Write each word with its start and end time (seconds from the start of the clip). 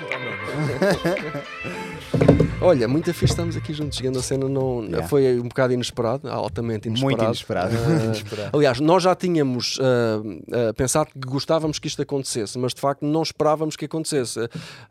no, 0.00 0.18
no. 0.18 0.34
Olha, 2.64 2.88
muito 2.88 3.12
fixe 3.12 3.32
estamos 3.32 3.56
aqui 3.56 3.72
juntos. 3.72 3.96
Chegando 3.98 4.18
a 4.18 4.22
cena 4.22 4.48
não, 4.48 4.82
Yeah. 4.84 5.06
foi 5.08 5.38
um 5.38 5.48
bocado 5.48 5.72
inesperado, 5.72 6.28
altamente 6.30 6.88
inesperado. 6.88 7.16
Muito 7.16 7.24
inesperado. 7.24 7.74
Ah, 7.76 8.50
Aliás, 8.56 8.80
nós 8.80 9.02
já 9.02 9.14
tínhamos 9.14 9.78
ah, 9.80 10.22
ah, 10.70 10.74
pensado 10.74 11.10
que 11.12 11.28
gostávamos 11.28 11.78
que 11.78 11.86
isto 11.88 12.00
acontecesse, 12.02 12.58
mas 12.58 12.72
de 12.74 12.80
facto 12.80 13.04
não 13.04 13.22
esperávamos 13.22 13.76
que 13.76 13.84
acontecesse, 13.84 14.40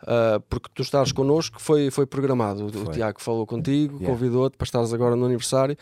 Ah, 0.05 0.39
porque 0.49 0.69
tu 0.73 0.81
estás 0.81 1.11
connosco, 1.11 1.61
foi, 1.61 1.89
foi 1.89 2.05
programado. 2.05 2.63
O- 2.65 2.67
O 2.67 2.85
Foi. 2.85 2.93
Tiago 2.93 3.21
falou 3.21 3.45
contigo, 3.45 3.95
Yeah. 3.97 4.07
convidou-te 4.13 4.57
para 4.57 4.65
estares 4.65 4.93
agora 4.93 5.15
no 5.15 5.25
aniversário 5.25 5.75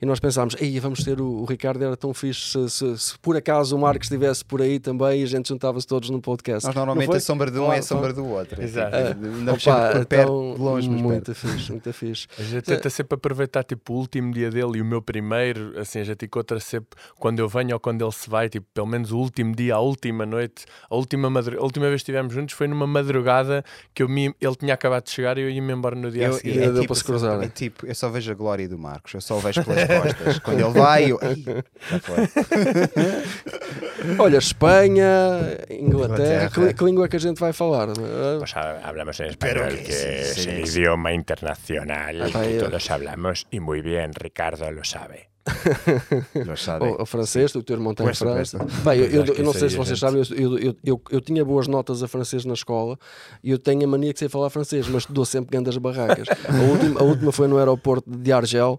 e 0.00 0.06
nós 0.06 0.18
pensámos, 0.20 0.56
ei, 0.60 0.78
vamos 0.80 1.02
ter 1.04 1.20
o, 1.20 1.42
o 1.42 1.44
Ricardo, 1.44 1.82
era 1.84 1.96
tão 1.96 2.12
fixe 2.12 2.40
se, 2.50 2.70
se- 2.70 2.98
se 2.98 3.18
por 3.18 3.36
acaso 3.36 3.76
o 3.76 3.78
Marcos 3.78 4.06
estivesse 4.06 4.44
por 4.44 4.60
aí 4.60 4.78
também 4.78 5.20
e 5.20 5.22
a 5.24 5.26
gente 5.26 5.48
juntava-se 5.48 5.86
todos 5.86 6.10
no 6.10 6.20
podcast. 6.20 6.66
Nós 6.66 6.74
Não 6.74 6.80
normalmente 6.82 7.06
foi? 7.08 7.16
a 7.18 7.20
sombra 7.20 7.50
de 7.50 7.58
um 7.58 7.64
Claro, 7.64 7.74
é 7.74 7.78
a 7.78 7.82
sombra 7.82 8.12
do 8.12 8.26
outro. 8.26 8.62
Exato. 8.62 8.94
É, 8.96 9.10
Andamos 9.12 9.62
sempre 9.62 9.80
Opa, 9.80 9.98
então, 10.00 10.54
longe, 10.58 10.88
mas 10.90 11.02
perto. 11.02 11.29
Muito 11.30 11.34
fixe, 11.56 11.70
muito 11.72 11.92
fixe. 11.92 12.26
A 12.38 12.42
gente 12.42 12.64
tenta 12.64 12.90
sempre 12.90 13.14
aproveitar 13.14 13.62
tipo, 13.64 13.92
o 13.92 13.96
último 13.96 14.32
dia 14.32 14.50
dele 14.50 14.78
e 14.78 14.80
o 14.82 14.84
meu 14.84 15.00
primeiro, 15.02 15.78
assim, 15.78 16.00
a 16.00 16.04
gente 16.04 16.24
encontra 16.24 16.58
sempre 16.60 16.98
quando 17.18 17.38
eu 17.38 17.48
venho 17.48 17.74
ou 17.74 17.80
quando 17.80 18.02
ele 18.04 18.12
se 18.12 18.28
vai, 18.28 18.48
tipo, 18.48 18.66
pelo 18.74 18.86
menos 18.86 19.12
o 19.12 19.18
último 19.18 19.54
dia, 19.54 19.74
a 19.76 19.80
última 19.80 20.24
noite, 20.26 20.64
a 20.88 20.94
última, 20.96 21.28
madru- 21.30 21.58
a 21.58 21.62
última 21.62 21.86
vez 21.86 21.96
que 22.02 22.02
estivemos 22.10 22.32
juntos 22.34 22.54
foi 22.54 22.66
numa 22.68 22.86
madrugada 22.86 23.64
que 23.94 24.02
eu 24.02 24.08
me... 24.08 24.34
ele 24.40 24.56
tinha 24.56 24.74
acabado 24.74 25.04
de 25.04 25.10
chegar 25.10 25.38
e 25.38 25.42
eu 25.42 25.50
ia-me 25.50 25.72
embora 25.72 25.94
no 25.96 26.10
dia 26.10 26.26
a 26.26 26.30
Eu, 26.30 26.32
seguir. 26.34 26.50
Ainda 26.52 26.64
é, 26.64 26.66
deu 26.66 26.74
tipo, 26.82 26.86
para 26.88 26.94
se 26.96 27.04
cruzar, 27.04 27.42
é 27.42 27.48
tipo, 27.48 27.86
eu 27.86 27.94
só 27.94 28.08
vejo 28.08 28.30
a 28.30 28.34
glória 28.34 28.68
do 28.68 28.78
Marcos, 28.78 29.14
eu 29.14 29.20
só 29.20 29.36
o 29.36 29.40
vejo 29.40 29.62
pelas 29.64 29.84
costas. 29.86 30.38
Quando 30.40 30.60
ele 30.60 30.70
vai, 30.70 31.10
eu. 31.12 31.18
Ai, 31.22 31.44
já 31.90 31.98
foi. 32.00 32.16
Olha, 34.18 34.38
Espanha, 34.38 35.58
Inglaterra, 35.70 36.46
Inglaterra. 36.46 36.50
Que, 36.50 36.74
que 36.74 36.84
língua 36.84 37.04
é 37.04 37.08
que 37.08 37.16
a 37.16 37.20
gente 37.20 37.38
vai 37.38 37.52
falar? 37.52 37.88
Ha- 37.90 38.80
hablamos 38.88 39.16
Pero 39.38 39.64
español, 39.66 39.84
que 39.84 39.92
el 39.92 40.24
sí. 40.24 40.50
idioma 40.78 41.12
internacional 41.20 42.14
que 42.32 42.58
todos 42.58 42.90
hablamos 42.90 43.46
y 43.50 43.60
muy 43.60 43.80
bien, 43.82 44.12
Ricardo 44.14 44.70
lo 44.70 44.84
sabe. 44.84 45.28
Lo 46.46 46.54
sabem. 46.56 46.90
O, 46.98 47.02
o 47.02 47.06
francês, 47.06 47.54
o 47.54 47.62
teu 47.62 47.74
irmão 47.76 47.92
está 47.92 48.04
em 48.04 48.06
Cuesta, 48.08 48.24
França. 48.26 48.58
cuesta. 48.58 48.82
Bem, 48.90 49.00
eu, 49.00 49.24
eu- 49.24 49.34
eu 49.34 49.44
não 49.44 49.52
sei 49.54 49.70
se 49.70 49.76
vocês 49.76 49.98
sabem, 49.98 50.22
eu, 50.30 50.36
eu, 50.36 50.58
eu, 50.58 50.76
eu, 50.84 51.02
eu 51.10 51.20
tinha 51.20 51.42
boas 51.44 51.66
notas 51.66 52.02
a 52.02 52.08
francês 52.08 52.44
na 52.44 52.52
escola 52.54 52.98
e 53.42 53.50
eu 53.50 53.58
tenho 53.58 53.82
a 53.84 53.86
mania 53.86 54.12
que 54.12 54.18
sei 54.18 54.28
falar 54.28 54.50
francês, 54.50 54.86
mas 54.88 55.06
dou 55.06 55.24
sempre 55.24 55.50
grandes 55.52 55.76
barracas. 55.78 56.28
A 56.28 56.62
última, 56.70 57.00
a 57.00 57.04
última 57.04 57.32
foi 57.32 57.48
no 57.48 57.56
aeroporto 57.58 58.08
de 58.10 58.30
Argel. 58.32 58.78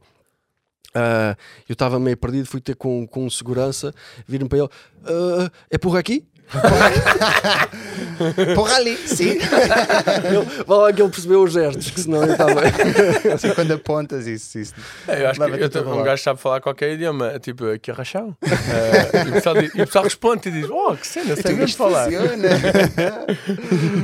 Ah, 0.94 1.36
eu 1.70 1.74
estava 1.74 2.00
meio 2.00 2.18
perdido, 2.18 2.46
fui 2.48 2.60
ter 2.62 2.76
com, 2.76 3.08
com 3.08 3.26
um 3.26 3.30
segurança, 3.30 3.94
vir-me 4.28 4.48
para 4.50 4.60
ele: 4.60 4.70
"Ah, 5.06 5.50
é 5.70 5.78
por 5.78 5.98
aqui? 5.98 6.28
Porra 8.56 8.76
ali, 8.76 8.96
sim. 9.08 9.30
Ele, 9.32 9.40
vai 10.66 10.78
lá 10.78 10.94
que 10.94 11.02
ele 11.02 11.10
percebeu 11.10 11.44
os 11.44 11.52
gestos, 11.54 11.90
que 11.90 12.02
senão 12.02 12.24
eu 12.24 12.32
estava. 12.32 12.62
Assim, 13.34 13.54
quando 13.54 13.72
apontas 13.74 14.28
isso. 14.28 14.60
isso. 14.60 14.74
É, 15.08 15.24
eu 15.24 15.30
acho 15.30 15.40
que 15.40 15.78
eu, 15.78 15.90
um 15.90 16.04
gajo 16.04 16.22
sabe 16.24 16.40
falar 16.40 16.62
qualquer 16.62 16.94
idioma, 16.94 17.40
tipo, 17.40 17.64
que 17.80 17.92
rachão. 17.92 18.36
Eh, 18.44 19.26
e, 19.26 19.30
o 19.30 19.34
pessoal 19.34 19.56
diz- 19.56 19.74
e 19.76 19.82
o 19.82 19.86
pessoal 19.86 20.04
responde 20.04 20.50
e 20.50 20.52
diz: 20.52 20.70
Oh, 20.70 20.96
que 20.96 21.08
cena, 21.08 21.36
sei 21.36 21.56
mesmo 21.56 21.76
falar. 21.78 22.06
funciona. 22.06 22.48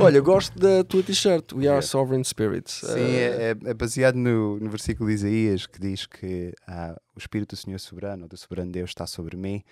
Olha, 0.00 0.20
gosto 0.20 0.58
da 0.58 0.82
tua 0.84 1.02
t-shirt, 1.02 1.52
We 1.52 1.68
Are 1.68 1.82
Sovereign 1.82 2.24
Spirits. 2.24 2.80
Sim, 2.84 3.14
é, 3.16 3.54
é- 3.64 3.70
é 3.70 3.74
baseado 3.74 4.16
no, 4.16 4.58
no 4.58 4.70
versículo 4.70 5.08
de 5.08 5.14
Isaías 5.14 5.66
que 5.66 5.80
diz 5.80 6.06
que 6.06 6.52
ah, 6.66 6.94
o 7.14 7.18
Espírito 7.18 7.54
do 7.54 7.58
Senhor 7.58 7.78
soberano, 7.78 8.22
ou 8.24 8.28
do 8.28 8.36
soberano 8.36 8.70
Deus, 8.72 8.90
está 8.90 9.06
sobre 9.06 9.36
mim 9.36 9.62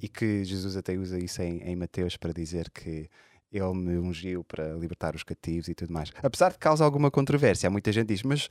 e 0.00 0.08
que 0.08 0.44
Jesus 0.44 0.76
até 0.76 0.94
usa 0.96 1.18
isso 1.18 1.40
em, 1.42 1.58
em 1.62 1.76
Mateus 1.76 2.16
para 2.16 2.32
dizer 2.32 2.70
que 2.70 3.08
ele 3.52 3.74
me 3.74 3.98
ungiu 3.98 4.42
para 4.44 4.72
libertar 4.74 5.14
os 5.14 5.22
cativos 5.22 5.68
e 5.68 5.74
tudo 5.74 5.92
mais. 5.92 6.10
Apesar 6.22 6.52
de 6.52 6.58
causar 6.58 6.84
alguma 6.86 7.10
controvérsia, 7.10 7.68
muita 7.68 7.92
gente 7.92 8.08
diz, 8.08 8.22
mas 8.22 8.48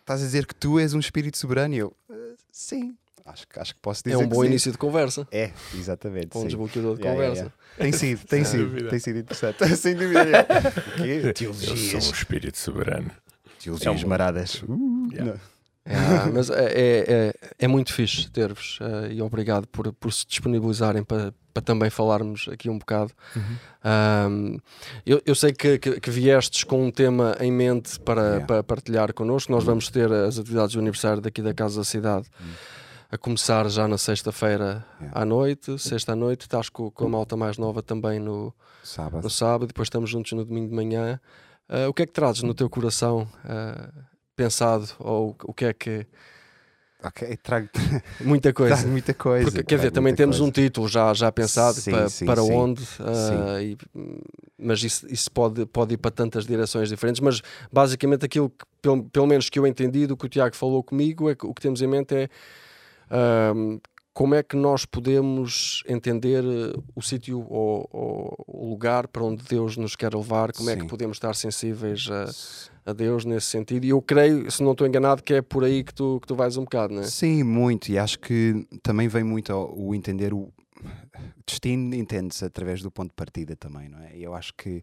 estás 0.00 0.20
a 0.20 0.24
dizer 0.24 0.46
que 0.46 0.54
tu 0.54 0.78
és 0.78 0.92
um 0.94 0.98
Espírito 1.00 1.38
soberano? 1.38 1.74
E 1.74 1.78
eu, 1.78 1.96
"Ah, 2.10 2.14
sim, 2.52 2.94
acho, 3.24 3.48
que- 3.48 3.58
acho 3.58 3.74
que 3.74 3.80
posso 3.80 4.02
dizer 4.04 4.16
É 4.16 4.18
um 4.18 4.28
que 4.28 4.34
bom 4.34 4.42
sim." 4.42 4.48
início 4.48 4.70
de 4.70 4.76
conversa. 4.76 5.26
É, 5.32 5.50
exatamente. 5.74 6.36
Um 6.36 6.44
desbloqueador 6.46 6.96
de 6.96 7.02
Yeah, 7.02 7.22
yeah, 7.22 7.40
conversa. 7.40 7.54
yeah. 7.78 7.78
Tem 7.78 7.92
sido, 7.92 8.26
tem 8.26 8.44
Sem 8.44 8.52
sido, 8.60 8.68
dúvida. 8.68 8.90
tem 8.90 8.98
sido 8.98 9.18
interessante. 9.20 9.56
Sem 9.76 9.94
dúvida. 9.94 10.22
yeah. 11.00 11.30
O 11.30 11.32
quê? 11.32 11.46
Eu 11.46 11.54
sou 11.54 11.62
um 11.62 11.66
Teologias. 11.66 12.04
espírito 12.04 12.58
soberano. 12.58 13.10
Teologias 13.62 14.02
É 14.02 14.04
um- 14.04 14.08
maradas. 14.08 14.62
Uh, 14.62 15.08
Yeah. 15.10 15.40
É, 15.86 16.30
mas 16.32 16.48
é, 16.48 16.64
é, 16.64 17.04
é, 17.08 17.34
é 17.58 17.68
muito 17.68 17.92
fixe 17.92 18.30
ter-vos 18.30 18.78
eh, 18.80 19.12
e 19.12 19.22
obrigado 19.22 19.66
por, 19.68 19.92
por 19.92 20.10
se 20.12 20.26
disponibilizarem 20.26 21.04
para, 21.04 21.34
para 21.52 21.62
também 21.62 21.90
falarmos 21.90 22.48
aqui 22.50 22.70
um 22.70 22.78
bocado. 22.78 23.12
Ahm, 23.82 24.56
eu, 25.04 25.20
eu 25.26 25.34
sei 25.34 25.52
que, 25.52 25.78
que, 25.78 26.00
que 26.00 26.10
viestes 26.10 26.64
com 26.64 26.86
um 26.86 26.90
tema 26.90 27.36
em 27.40 27.52
mente 27.52 28.00
para, 28.00 28.22
Yeah. 28.24 28.46
para 28.46 28.62
partilhar 28.62 29.12
connosco. 29.12 29.52
Nós 29.52 29.62
vamos 29.64 29.88
ter 29.90 30.10
as 30.10 30.38
atividades 30.38 30.74
do 30.74 30.80
aniversário 30.80 31.20
daqui 31.20 31.42
da 31.42 31.52
Casa 31.52 31.76
da 31.80 31.84
Cidade 31.84 32.26
a 33.12 33.18
começar 33.18 33.68
já 33.68 33.86
na 33.86 33.98
sexta-feira 33.98 34.84
Yeah. 35.00 35.20
à 35.20 35.24
noite, 35.26 35.78
sexta 35.78 36.12
à 36.12 36.16
noite. 36.16 36.42
Estás 36.42 36.70
com, 36.70 36.90
com 36.90 37.04
a 37.04 37.08
malta 37.10 37.36
mais 37.36 37.58
nova 37.58 37.82
também 37.82 38.18
no, 38.18 38.54
Sábado. 38.82 39.22
no 39.22 39.28
sábado, 39.30 39.66
depois 39.66 39.86
estamos 39.86 40.08
juntos 40.08 40.32
no 40.32 40.44
domingo 40.46 40.70
de 40.70 40.74
manhã. 40.74 41.20
Ah, 41.68 41.88
o 41.88 41.92
que 41.94 42.02
é 42.02 42.06
que 42.06 42.12
trazes 42.12 42.42
no 42.42 42.54
teu 42.54 42.70
coração 42.70 43.28
ah, 43.44 43.90
pensado? 44.36 44.88
Ou 44.98 45.36
o 45.44 45.52
que 45.54 45.64
é 45.66 45.72
que. 45.72 46.06
Ok, 47.02 47.36
trago, 47.42 47.68
Muita 48.24 48.50
coisa. 48.52 48.76
trago 48.76 48.90
muita 48.90 49.12
coisa. 49.12 49.44
Porque, 49.44 49.62
quer 49.62 49.76
dizer, 49.76 49.90
também 49.90 50.14
temos 50.14 50.38
coisa. 50.38 50.48
um 50.48 50.50
título 50.50 50.88
já, 50.88 51.12
já 51.12 51.30
pensado 51.30 51.74
Sim, 51.74 51.90
para, 51.90 52.08
sim, 52.08 52.24
para 52.24 52.40
sim. 52.42 52.52
onde, 52.52 52.82
ah, 53.00 53.62
e, 53.62 53.76
mas 54.58 54.82
isso, 54.82 55.06
isso 55.12 55.30
pode, 55.30 55.66
pode 55.66 55.92
ir 55.94 55.96
para 55.98 56.10
tantas 56.10 56.46
direções 56.46 56.88
diferentes. 56.88 57.20
Mas 57.20 57.42
basicamente 57.70 58.24
aquilo 58.24 58.48
que, 58.48 58.64
pelo, 58.80 59.04
pelo 59.04 59.26
menos 59.26 59.50
que 59.50 59.58
eu 59.58 59.66
entendi 59.66 60.06
do 60.06 60.16
que 60.16 60.24
o 60.24 60.28
Tiago 60.30 60.56
falou 60.56 60.82
comigo, 60.82 61.28
é 61.28 61.34
que 61.34 61.44
o 61.44 61.52
que 61.52 61.60
temos 61.60 61.82
em 61.82 61.86
mente 61.86 62.14
é 62.14 62.28
ahm, 63.10 63.78
como 64.14 64.36
é 64.36 64.44
que 64.44 64.54
nós 64.56 64.86
podemos 64.86 65.82
entender 65.88 66.44
eh, 66.44 66.80
o 66.94 67.02
sítio 67.02 67.44
ou, 67.50 67.88
ou 67.90 68.44
o 68.46 68.70
lugar 68.70 69.08
para 69.08 69.24
onde 69.24 69.42
Deus 69.44 69.76
nos 69.76 69.96
quer 69.96 70.14
levar, 70.14 70.52
como 70.52 70.70
é 70.70 70.76
que 70.76 70.82
Sim. 70.82 70.86
podemos 70.86 71.16
estar 71.16 71.34
sensíveis 71.34 72.06
a, 72.08 72.90
a 72.90 72.92
Deus 72.92 73.24
nesse 73.24 73.46
sentido. 73.46 73.84
E 73.84 73.88
eu 73.88 74.00
creio, 74.00 74.48
se 74.48 74.62
não 74.62 74.70
estou 74.70 74.86
enganado, 74.86 75.20
que 75.20 75.34
é 75.34 75.42
por 75.42 75.64
aí 75.64 75.82
que 75.82 75.92
tu, 75.92 76.20
que 76.20 76.28
tu 76.28 76.36
vais 76.36 76.56
um 76.56 76.62
bocado, 76.62 76.94
não 76.94 77.02
é? 77.02 77.06
Sim, 77.06 77.42
muito. 77.42 77.90
E 77.90 77.98
acho 77.98 78.20
que 78.20 78.64
também 78.84 79.08
vem 79.08 79.24
muito 79.24 79.52
o 79.52 79.92
entender 79.92 80.32
o 80.32 80.52
destino, 81.44 81.92
entende-se 81.94 82.44
através 82.44 82.80
do 82.82 82.92
ponto 82.92 83.08
de 83.08 83.16
partida 83.16 83.56
também, 83.56 83.88
não 83.88 83.98
é? 83.98 84.16
E 84.16 84.22
eu 84.22 84.32
acho 84.32 84.54
que 84.54 84.80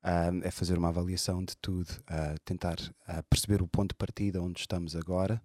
ah, 0.00 0.30
é 0.42 0.50
fazer 0.52 0.78
uma 0.78 0.88
avaliação 0.90 1.44
de 1.44 1.56
tudo, 1.56 1.90
ah, 2.06 2.36
tentar 2.44 2.76
ah, 3.08 3.22
perceber 3.28 3.62
o 3.62 3.66
ponto 3.66 3.90
de 3.90 3.96
partida 3.96 4.40
onde 4.40 4.60
estamos 4.60 4.94
agora. 4.94 5.42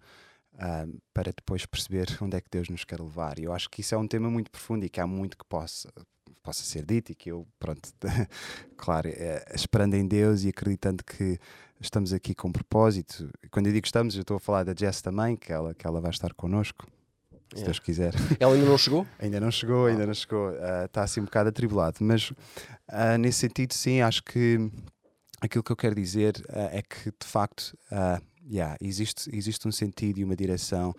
Ah, 0.57 0.85
para 1.13 1.31
depois 1.31 1.65
perceber 1.65 2.07
onde 2.21 2.37
é 2.37 2.41
que 2.41 2.49
Deus 2.49 2.69
nos 2.69 2.83
quer 2.83 2.99
levar. 2.99 3.39
E 3.39 3.43
eu 3.43 3.53
acho 3.53 3.69
que 3.69 3.81
isso 3.81 3.95
é 3.95 3.97
um 3.97 4.07
tema 4.07 4.29
muito 4.29 4.51
profundo 4.51 4.85
e 4.85 4.89
que 4.89 4.99
há 4.99 5.07
muito 5.07 5.37
que 5.37 5.45
possa, 5.45 5.91
possa 6.43 6.63
ser 6.63 6.85
dito 6.85 7.11
e 7.11 7.15
que 7.15 7.31
eu, 7.31 7.47
pronto, 7.59 7.89
claro, 8.77 9.09
eh, 9.09 9.45
esperando 9.53 9.95
em 9.95 10.07
Deus 10.07 10.43
e 10.43 10.49
acreditando 10.49 11.03
que 11.03 11.39
estamos 11.79 12.13
aqui 12.13 12.33
com 12.33 12.51
propósito. 12.51 13.29
Quando 13.51 13.67
eu 13.67 13.73
digo 13.73 13.85
estamos, 13.85 14.15
eu 14.15 14.21
estou 14.21 14.37
a 14.37 14.39
falar 14.39 14.63
da 14.63 14.73
Jess 14.73 15.01
também, 15.01 15.35
que 15.35 15.51
ela, 15.51 15.73
que 15.73 15.85
ela 15.85 15.99
vai 15.99 16.11
estar 16.11 16.33
connosco, 16.33 16.85
se 17.49 17.57
Yeah. 17.57 17.65
Deus 17.65 17.79
quiser. 17.79 18.13
Ela 18.39 18.55
ainda 18.55 18.65
não 18.65 18.77
chegou? 18.77 19.07
Ainda 19.19 19.39
não 19.39 19.51
chegou, 19.51 19.85
ainda 19.85 20.05
não 20.05 20.13
chegou. 20.13 20.49
Ah, 20.59 20.85
Está 20.85 21.03
assim 21.03 21.21
um 21.21 21.25
bocado 21.25 21.49
atribulado. 21.49 21.97
Mas 22.01 22.33
ah, 22.87 23.17
nesse 23.17 23.39
sentido, 23.39 23.73
sim, 23.73 24.01
acho 24.01 24.23
que 24.23 24.69
aquilo 25.39 25.63
que 25.63 25.71
eu 25.71 25.75
quero 25.75 25.95
dizer 25.95 26.43
ah, 26.49 26.69
é 26.71 26.81
que 26.81 27.11
de 27.11 27.27
facto 27.27 27.77
ah, 27.91 28.19
yeah, 28.49 28.77
existe, 28.81 29.29
existe 29.35 29.67
um 29.67 29.71
sentido 29.71 30.19
e 30.19 30.23
uma 30.23 30.35
direção. 30.35 30.93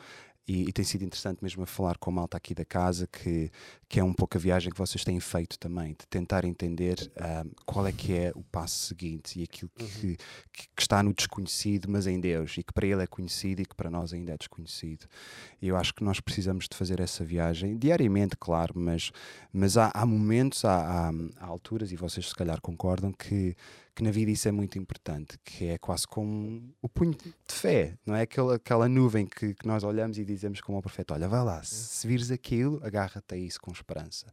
E, 0.48 0.68
e 0.68 0.72
tem 0.72 0.84
sido 0.84 1.02
interessante 1.02 1.42
mesmo 1.42 1.64
a 1.64 1.66
falar 1.66 1.98
com 1.98 2.08
a 2.08 2.12
malta 2.12 2.36
aqui 2.36 2.54
da 2.54 2.64
casa, 2.64 3.08
que, 3.08 3.50
que 3.88 3.98
é 3.98 4.04
um 4.04 4.12
pouco 4.12 4.36
a 4.36 4.40
viagem 4.40 4.70
que 4.70 4.78
vocês 4.78 5.02
têm 5.02 5.18
feito 5.18 5.59
também, 5.59 5.88
de 5.88 6.06
tentar 6.09 6.44
entender 6.44 7.10
ah, 7.16 7.44
qual 7.65 7.84
é 7.84 7.91
que 7.91 8.12
é 8.12 8.32
o 8.32 8.44
passo 8.44 8.86
seguinte 8.86 9.41
e 9.41 9.42
aquilo 9.42 9.68
que, 9.76 10.16
que, 10.53 10.68
que 10.76 10.80
está 10.80 11.03
no 11.03 11.12
desconhecido, 11.12 11.91
mas 11.91 12.06
em 12.06 12.21
Deus, 12.21 12.56
e 12.59 12.62
que 12.62 12.72
para 12.72 12.86
Ele 12.86 13.03
é 13.03 13.09
conhecido 13.09 13.62
e 13.62 13.66
que 13.66 13.74
para 13.74 13.91
nós 13.91 14.12
ainda 14.12 14.34
é 14.34 14.36
desconhecido. 14.36 15.06
Eu 15.60 15.76
acho 15.76 15.92
que 15.92 16.04
nós 16.04 16.21
precisamos 16.21 16.68
de 16.68 16.76
fazer 16.76 17.00
essa 17.00 17.24
viagem 17.24 17.76
diariamente, 17.76 18.36
claro, 18.38 18.72
mas, 18.76 19.10
mas 19.53 19.76
há, 19.76 19.91
há 19.92 20.06
momentos, 20.06 20.65
há, 20.65 21.09
há, 21.09 21.12
há 21.41 21.44
alturas, 21.44 21.91
e 21.91 21.97
vocês 21.97 22.28
se 22.28 22.34
calhar 22.36 22.60
concordam, 22.60 23.12
que, 23.12 23.56
que 23.97 24.03
na 24.03 24.10
vida 24.10 24.31
isso 24.31 24.47
é 24.47 24.53
muito 24.53 24.78
importante, 24.78 25.39
que 25.43 25.65
é 25.65 25.78
quase 25.78 26.07
como 26.07 26.71
o 26.83 26.89
punho 26.89 27.13
de 27.13 27.54
fé, 27.54 27.97
não 28.04 28.15
é? 28.15 28.22
Aquela, 28.22 28.57
aquela 28.57 28.87
nuvem 28.91 29.25
que, 29.25 29.54
que 29.54 29.66
nós 29.66 29.83
olhamos 29.83 30.19
e 30.19 30.25
dizemos 30.25 30.60
como 30.60 30.77
ao 30.77 30.83
profeta, 30.83 31.15
olha, 31.15 31.27
vai 31.27 31.43
lá, 31.43 31.63
se 31.65 32.07
vires 32.07 32.31
aquilo, 32.31 32.78
agarra-te 32.84 33.34
a 33.34 33.39
isso 33.39 33.59
com 33.59 33.72
esperança. 33.72 34.27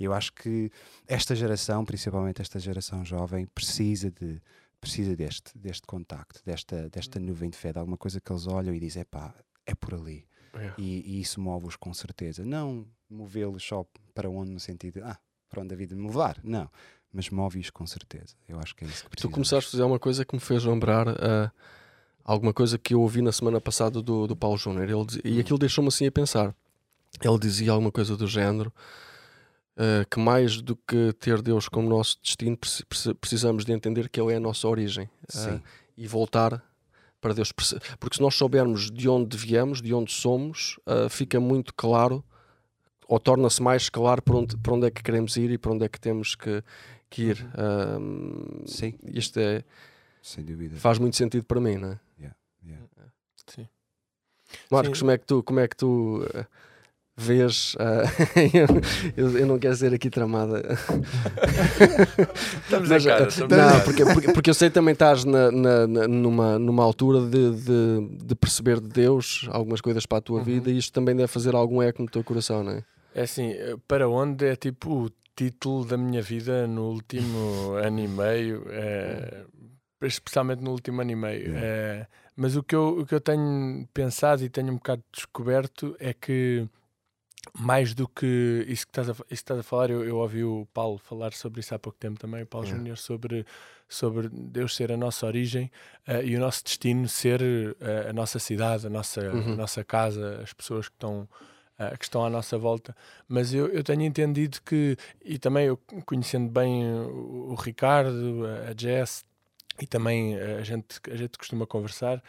Eu 0.00 0.12
acho 0.12 0.32
que 0.32 0.68
esta 1.06 1.36
geração, 1.36 1.84
principalmente 1.84 2.42
esta 2.42 2.58
geração 2.58 3.04
jovem, 3.04 3.46
precisa 3.46 4.10
de 4.10 4.42
precisa 4.80 5.16
deste, 5.16 5.56
deste 5.56 5.86
contacto, 5.86 6.42
desta, 6.44 6.90
desta 6.90 7.18
nuvem 7.20 7.48
de 7.48 7.56
fé, 7.56 7.72
de 7.72 7.78
alguma 7.78 7.96
coisa 7.96 8.20
que 8.20 8.30
eles 8.30 8.46
olham 8.48 8.74
e 8.74 8.80
dizem, 8.80 9.00
epá, 9.00 9.32
é 9.64 9.74
por 9.74 9.94
ali. 9.94 10.26
É. 10.52 10.74
E, 10.76 11.16
e 11.18 11.20
isso 11.20 11.40
move-os 11.40 11.76
com 11.76 11.94
certeza. 11.94 12.44
Não 12.44 12.86
movê-los 13.08 13.62
só 13.62 13.86
para 14.12 14.28
onde, 14.28 14.50
no 14.50 14.60
sentido 14.60 14.94
de, 14.94 15.02
ah, 15.02 15.18
para 15.48 15.62
onde 15.62 15.72
a 15.72 15.76
vida 15.76 15.94
me 15.96 16.06
levar. 16.06 16.38
Não. 16.44 16.68
Mas 17.14 17.30
move-os 17.30 17.70
com 17.70 17.86
certeza. 17.86 18.34
Eu 18.48 18.58
acho 18.58 18.74
que 18.74 18.84
é 18.84 18.88
isso 18.88 19.08
que 19.08 19.16
Tu 19.16 19.30
começaste 19.30 19.68
a 19.68 19.70
fazer 19.70 19.84
uma 19.84 19.98
coisa 19.98 20.24
que 20.24 20.34
me 20.34 20.40
fez 20.40 20.64
lembrar 20.64 21.06
uh, 21.08 21.50
alguma 22.24 22.52
coisa 22.52 22.76
que 22.76 22.92
eu 22.92 23.00
ouvi 23.00 23.22
na 23.22 23.30
semana 23.30 23.60
passada 23.60 24.02
do, 24.02 24.26
do 24.26 24.34
Paulo 24.34 24.58
Júnior, 24.58 24.88
e 25.24 25.38
aquilo 25.38 25.58
deixou-me 25.58 25.88
assim 25.88 26.06
a 26.06 26.12
pensar. 26.12 26.54
Ele 27.22 27.38
dizia 27.38 27.70
alguma 27.70 27.92
coisa 27.92 28.16
do 28.16 28.26
género 28.26 28.72
uh, 29.76 30.04
que 30.10 30.18
mais 30.18 30.60
do 30.60 30.74
que 30.74 31.12
ter 31.20 31.40
Deus 31.40 31.68
como 31.68 31.88
nosso 31.88 32.18
destino, 32.20 32.58
precisamos 33.20 33.64
de 33.64 33.72
entender 33.72 34.08
que 34.08 34.20
Ele 34.20 34.32
é 34.32 34.36
a 34.36 34.40
nossa 34.40 34.66
origem 34.66 35.08
uh, 35.34 35.62
e 35.96 36.08
voltar 36.08 36.60
para 37.20 37.32
Deus. 37.32 37.52
Porque 37.52 38.16
se 38.16 38.20
nós 38.20 38.34
soubermos 38.34 38.90
de 38.90 39.08
onde 39.08 39.36
viemos, 39.36 39.80
de 39.80 39.94
onde 39.94 40.12
somos, 40.12 40.78
fica 41.08 41.40
muito 41.40 41.72
claro, 41.72 42.22
ou 43.08 43.18
torna-se 43.18 43.62
mais 43.62 43.88
claro 43.88 44.22
para 44.22 44.36
onde, 44.36 44.56
para 44.56 44.74
onde 44.74 44.86
é 44.86 44.90
que 44.90 45.02
queremos 45.02 45.36
ir 45.36 45.50
e 45.50 45.58
para 45.58 45.72
onde 45.72 45.84
é 45.84 45.88
que 45.88 46.00
temos 46.00 46.34
que, 46.34 46.62
que 47.14 47.22
ir. 47.22 47.46
Um, 47.56 48.66
Sim. 48.66 48.94
Isto 49.12 49.38
é. 49.38 49.62
Sem 50.20 50.44
dúvida. 50.44 50.76
Faz 50.76 50.98
muito 50.98 51.16
sentido 51.16 51.44
para 51.44 51.60
mim, 51.60 51.76
não 51.76 51.92
é? 51.92 52.00
Yeah, 52.18 52.36
yeah. 52.64 52.86
Sim. 53.46 53.68
Marcos, 54.70 54.98
Sim. 54.98 55.00
como 55.00 55.10
é 55.10 55.18
que 55.18 55.26
tu. 55.26 55.42
Como 55.42 55.60
é 55.60 55.68
que 55.68 55.76
tu 55.76 56.22
uh, 56.22 56.46
vês. 57.16 57.76
Uh, 57.84 59.14
eu, 59.16 59.38
eu, 59.38 59.46
não 59.46 59.58
quero 59.58 59.76
ser 59.76 59.94
aqui 59.94 60.10
tramada. 60.10 60.62
estamos 62.64 62.88
Mas, 62.88 63.04
cara, 63.04 63.28
estamos 63.28 63.56
não, 63.56 63.80
porque, 63.80 64.04
porque, 64.04 64.32
porque, 64.32 64.50
eu 64.50 64.54
sei 64.54 64.70
também 64.70 64.92
estás 64.92 65.24
na, 65.24 65.50
na, 65.50 65.86
numa, 65.86 66.58
numa 66.58 66.82
altura 66.82 67.20
de, 67.20 67.50
de, 67.52 68.24
de, 68.24 68.34
perceber 68.34 68.80
de 68.80 68.88
Deus 68.88 69.46
algumas 69.50 69.80
coisas 69.80 70.06
para 70.06 70.18
a 70.18 70.20
tua 70.20 70.38
uhum. 70.38 70.44
vida 70.44 70.70
e 70.70 70.78
isto 70.78 70.92
também 70.92 71.14
deve 71.14 71.28
fazer 71.28 71.54
algum 71.54 71.82
eco 71.82 72.02
no 72.02 72.08
teu 72.08 72.24
coração, 72.24 72.62
não 72.64 72.72
é? 72.72 72.84
É 73.14 73.22
assim, 73.22 73.50
eh, 73.50 73.76
para 73.86 74.08
onde 74.08 74.44
é 74.46 74.56
tipo 74.56 75.10
título 75.36 75.84
da 75.84 75.96
minha 75.96 76.22
vida 76.22 76.66
no 76.66 76.90
último 76.90 77.74
ano 77.82 78.00
e 78.00 78.08
meio, 78.08 78.64
é, 78.68 79.44
especialmente 80.02 80.62
no 80.62 80.70
último 80.70 81.00
ano 81.00 81.10
e 81.10 81.16
meio. 81.16 81.56
É, 81.56 82.06
mas 82.36 82.56
o 82.56 82.62
que, 82.62 82.74
eu, 82.74 83.00
o 83.00 83.06
que 83.06 83.14
eu 83.14 83.20
tenho 83.20 83.86
pensado 83.92 84.44
e 84.44 84.48
tenho 84.48 84.72
um 84.72 84.76
bocado 84.76 85.02
descoberto 85.12 85.96
é 85.98 86.12
que 86.12 86.68
mais 87.52 87.94
do 87.94 88.08
que 88.08 88.64
isso 88.68 88.86
que 88.86 88.90
estás 88.90 89.10
a, 89.10 89.12
isso 89.12 89.24
que 89.26 89.34
estás 89.34 89.60
a 89.60 89.62
falar, 89.62 89.90
eu, 89.90 90.04
eu, 90.04 90.16
ouvi 90.16 90.42
o 90.44 90.66
Paulo 90.72 90.98
falar 90.98 91.32
sobre 91.32 91.60
isso 91.60 91.74
há 91.74 91.78
pouco 91.78 91.98
tempo 91.98 92.18
também, 92.18 92.42
o 92.42 92.46
Paulo 92.46 92.66
é. 92.66 92.70
Júnior, 92.70 92.96
sobre, 92.96 93.44
sobre 93.88 94.28
Deus 94.28 94.74
ser 94.74 94.90
a 94.90 94.96
nossa 94.96 95.26
origem 95.26 95.70
uh, 96.08 96.22
e 96.24 96.36
o 96.36 96.40
nosso 96.40 96.64
destino 96.64 97.08
ser 97.08 97.42
uh, 97.42 98.08
a 98.08 98.12
nossa 98.12 98.38
cidade, 98.38 98.86
a 98.86 98.90
nossa, 98.90 99.20
uhum. 99.20 99.52
a 99.52 99.56
nossa 99.56 99.84
casa, 99.84 100.40
as 100.42 100.52
pessoas 100.52 100.88
que 100.88 100.94
estão, 100.94 101.28
uh, 101.78 101.96
que 101.98 102.04
estão 102.04 102.24
à 102.24 102.30
nossa 102.30 102.58
volta. 102.58 102.94
Mas 103.28 103.52
eu, 103.52 103.68
eu 103.68 103.82
tenho 103.82 104.02
entendido 104.02 104.58
que, 104.64 104.96
e 105.24 105.38
também 105.38 105.66
eu 105.66 105.76
conhecendo 106.04 106.48
bem 106.50 106.84
o, 106.84 107.50
o 107.50 107.54
Ricardo, 107.54 108.44
a, 108.46 108.70
a 108.70 108.74
Jess, 108.76 109.24
e 109.80 109.86
também 109.86 110.38
a 110.38 110.62
gente, 110.62 111.00
a 111.10 111.16
gente 111.16 111.36
costuma 111.36 111.66
conversar, 111.66 112.22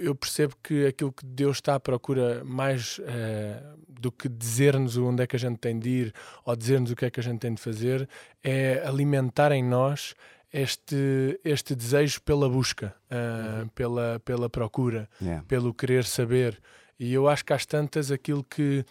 eu, 0.00 0.14
percebo 0.14 0.54
que 0.62 0.86
aquilo 0.86 1.12
que 1.12 1.24
Deus 1.24 1.58
está 1.58 1.74
à 1.74 1.80
procura 1.80 2.42
mais 2.44 2.98
uh, 2.98 3.78
do 3.88 4.10
que 4.10 4.28
dizer-nos 4.28 4.96
onde 4.96 5.22
é 5.22 5.26
que 5.26 5.36
a 5.36 5.38
gente 5.38 5.58
tem 5.58 5.78
de 5.78 5.88
ir 5.88 6.14
ou 6.44 6.56
dizer-nos 6.56 6.90
o 6.90 6.96
que 6.96 7.04
é 7.04 7.10
que 7.10 7.20
a 7.20 7.22
gente 7.22 7.40
tem 7.40 7.54
de 7.54 7.60
fazer 7.60 8.08
é 8.42 8.82
alimentar 8.84 9.52
em 9.52 9.62
nós 9.62 10.14
este, 10.52 11.38
este 11.44 11.74
desejo 11.74 12.20
pela 12.22 12.48
busca, 12.48 12.94
uh, 13.10 13.60
uhum. 13.60 13.68
pela, 13.68 14.20
pela 14.24 14.50
procura, 14.50 15.08
yeah. 15.20 15.44
pelo 15.46 15.72
querer 15.72 16.04
saber. 16.04 16.60
E 17.00 17.14
eu 17.14 17.26
acho 17.26 17.44
que 17.44 17.52
às 17.54 17.64
tantas 17.64 18.12
aquilo 18.12 18.44
que 18.44 18.84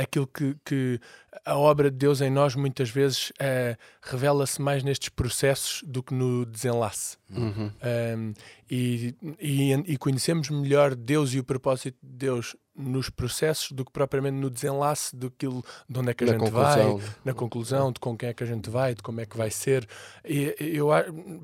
aquilo 0.00 0.26
que, 0.26 0.56
que, 0.64 1.00
a 1.44 1.56
obra 1.56 1.90
de 1.90 1.96
Deus 1.96 2.20
em 2.20 2.30
nós 2.30 2.54
muitas 2.54 2.90
vezes 2.90 3.30
uh, 3.30 3.76
revela-se 4.02 4.60
mais 4.60 4.82
nestes 4.82 5.08
processos 5.08 5.82
do 5.86 6.02
que 6.02 6.14
no 6.14 6.44
desenlace. 6.46 7.16
Uhum. 7.30 7.70
Um, 8.16 8.34
e, 8.70 9.14
e, 9.38 9.72
e, 9.72 9.98
conhecemos 9.98 10.48
melhor 10.50 10.94
Deus 10.94 11.34
e 11.34 11.38
o 11.38 11.44
propósito 11.44 11.96
de 12.02 12.16
Deus 12.16 12.56
nos 12.76 13.08
processos 13.08 13.72
do 13.72 13.84
que 13.84 13.90
propriamente 13.90 14.36
no 14.36 14.50
desenlace 14.50 15.14
daquilo 15.14 15.64
de 15.88 15.98
onde 15.98 16.10
é 16.10 16.14
que 16.14 16.24
a 16.24 16.26
na 16.26 16.32
gente 16.38 16.50
vai, 16.50 16.98
na 17.24 17.34
conclusão, 17.34 17.90
de 17.90 17.98
com 17.98 18.16
quem 18.16 18.28
é 18.28 18.34
que 18.34 18.44
a 18.44 18.46
gente 18.46 18.68
vai, 18.68 18.94
de 18.94 19.02
como 19.02 19.20
é 19.20 19.26
que 19.26 19.36
vai 19.36 19.50
ser. 19.50 19.86
E 20.24 20.54
eu, 20.58 20.88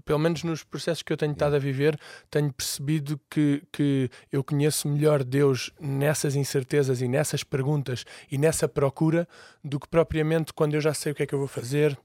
pelo 0.04 0.18
menos 0.18 0.42
nos 0.44 0.62
processos 0.62 1.02
que 1.02 1.12
eu 1.12 1.16
tenho 1.16 1.32
estado 1.32 1.56
a 1.56 1.58
viver, 1.58 1.98
tenho 2.30 2.52
percebido 2.52 3.20
que, 3.30 3.62
que 3.72 4.10
eu 4.30 4.44
conheço 4.44 4.88
melhor 4.88 5.24
Deus 5.24 5.70
nessas 5.80 6.36
incertezas 6.36 7.00
e 7.00 7.08
nessas 7.08 7.42
perguntas 7.42 8.04
e 8.30 8.36
nessa 8.36 8.68
procura 8.68 9.26
do 9.64 9.80
que 9.80 9.88
propriamente 9.88 10.52
quando 10.52 10.74
eu 10.74 10.80
já 10.80 10.92
sei 10.92 11.12
o 11.12 11.14
que 11.14 11.22
é 11.22 11.26
que 11.26 11.34
eu 11.34 11.38
vou 11.38 11.48
fazer 11.48 11.98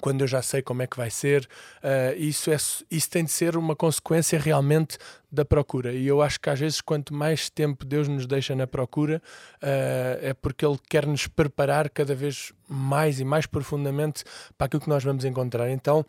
quando 0.00 0.20
eu 0.20 0.26
já 0.28 0.40
sei 0.40 0.62
como 0.62 0.82
é 0.82 0.86
que 0.86 0.96
vai 0.96 1.10
ser, 1.10 1.48
uh, 1.82 2.16
isso, 2.16 2.50
é, 2.50 2.56
isso 2.90 3.10
tem 3.10 3.24
de 3.24 3.30
ser 3.30 3.56
uma 3.56 3.74
consequência 3.74 4.38
realmente 4.38 4.96
da 5.32 5.44
procura. 5.44 5.92
E 5.92 6.06
eu 6.06 6.22
acho 6.22 6.38
que 6.38 6.48
às 6.48 6.60
vezes, 6.60 6.80
quanto 6.80 7.12
mais 7.12 7.50
tempo 7.50 7.84
Deus 7.84 8.06
nos 8.06 8.26
deixa 8.26 8.54
na 8.54 8.66
procura, 8.66 9.20
uh, 9.56 10.24
é 10.24 10.32
porque 10.34 10.64
Ele 10.64 10.78
quer 10.88 11.06
nos 11.06 11.26
preparar 11.26 11.90
cada 11.90 12.14
vez 12.14 12.52
mais 12.68 13.18
e 13.18 13.24
mais 13.24 13.46
profundamente 13.46 14.22
para 14.56 14.66
aquilo 14.66 14.82
que 14.82 14.88
nós 14.88 15.02
vamos 15.02 15.24
encontrar. 15.24 15.68
Então, 15.70 16.04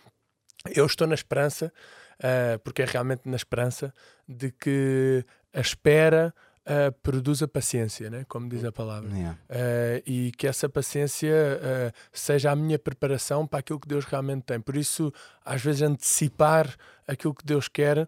eu 0.75 0.85
estou 0.85 1.07
na 1.07 1.15
esperança, 1.15 1.73
uh, 2.19 2.59
porque 2.59 2.83
é 2.83 2.85
realmente 2.85 3.21
na 3.25 3.35
esperança, 3.35 3.91
de 4.27 4.51
que 4.51 5.25
a 5.53 5.59
espera 5.59 6.33
uh, 6.65 6.91
produz 7.01 7.41
a 7.41 7.47
paciência, 7.47 8.09
né? 8.09 8.25
como 8.27 8.49
diz 8.49 8.63
a 8.63 8.71
palavra. 8.71 9.09
Yeah. 9.11 9.39
Uh, 9.49 10.03
e 10.05 10.31
que 10.37 10.47
essa 10.47 10.69
paciência 10.69 11.31
uh, 11.31 11.91
seja 12.11 12.51
a 12.51 12.55
minha 12.55 12.79
preparação 12.79 13.45
para 13.47 13.59
aquilo 13.59 13.79
que 13.79 13.87
Deus 13.87 14.05
realmente 14.05 14.43
tem. 14.43 14.59
Por 14.59 14.75
isso, 14.75 15.11
às 15.43 15.61
vezes, 15.61 15.81
antecipar 15.81 16.73
aquilo 17.07 17.33
que 17.33 17.45
Deus 17.45 17.67
quer 17.67 18.07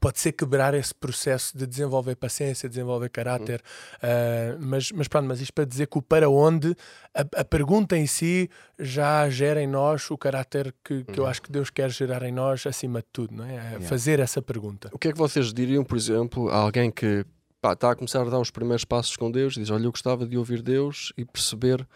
pode 0.00 0.20
ser 0.20 0.32
quebrar 0.32 0.74
esse 0.74 0.94
processo 0.94 1.56
de 1.56 1.66
desenvolver 1.66 2.14
paciência, 2.16 2.68
desenvolver 2.68 3.08
caráter, 3.08 3.62
uh, 4.02 4.58
mas, 4.60 4.92
mas 4.92 5.08
pronto, 5.08 5.26
mas 5.26 5.40
isto 5.40 5.52
para 5.54 5.64
dizer 5.64 5.86
que 5.86 5.96
o 5.96 6.02
para 6.02 6.28
onde, 6.28 6.76
a, 7.14 7.40
a 7.40 7.44
pergunta 7.44 7.96
em 7.96 8.06
si 8.06 8.50
já 8.78 9.28
gera 9.30 9.62
em 9.62 9.66
nós 9.66 10.10
o 10.10 10.18
caráter 10.18 10.74
que, 10.84 11.04
que 11.04 11.12
uhum. 11.12 11.16
eu 11.18 11.26
acho 11.26 11.40
que 11.40 11.50
Deus 11.50 11.70
quer 11.70 11.90
gerar 11.90 12.22
em 12.22 12.32
nós 12.32 12.66
acima 12.66 13.00
de 13.00 13.06
tudo, 13.10 13.34
não 13.34 13.44
é? 13.44 13.76
é 13.76 13.80
fazer 13.80 14.20
essa 14.20 14.42
pergunta. 14.42 14.90
O 14.92 14.98
que 14.98 15.08
é 15.08 15.12
que 15.12 15.18
vocês 15.18 15.52
diriam, 15.54 15.82
por 15.82 15.96
exemplo, 15.96 16.50
a 16.50 16.56
alguém 16.56 16.90
que 16.90 17.24
pá, 17.68 17.72
está 17.72 17.90
a 17.90 17.94
começar 17.94 18.22
a 18.22 18.30
dar 18.30 18.40
os 18.40 18.50
primeiros 18.50 18.84
passos 18.84 19.16
com 19.16 19.30
Deus, 19.30 19.54
diz: 19.54 19.70
Olha, 19.70 19.84
eu 19.84 19.90
gostava 19.90 20.26
de 20.26 20.38
ouvir 20.38 20.62
Deus 20.62 21.12
e 21.16 21.24
perceber 21.24 21.86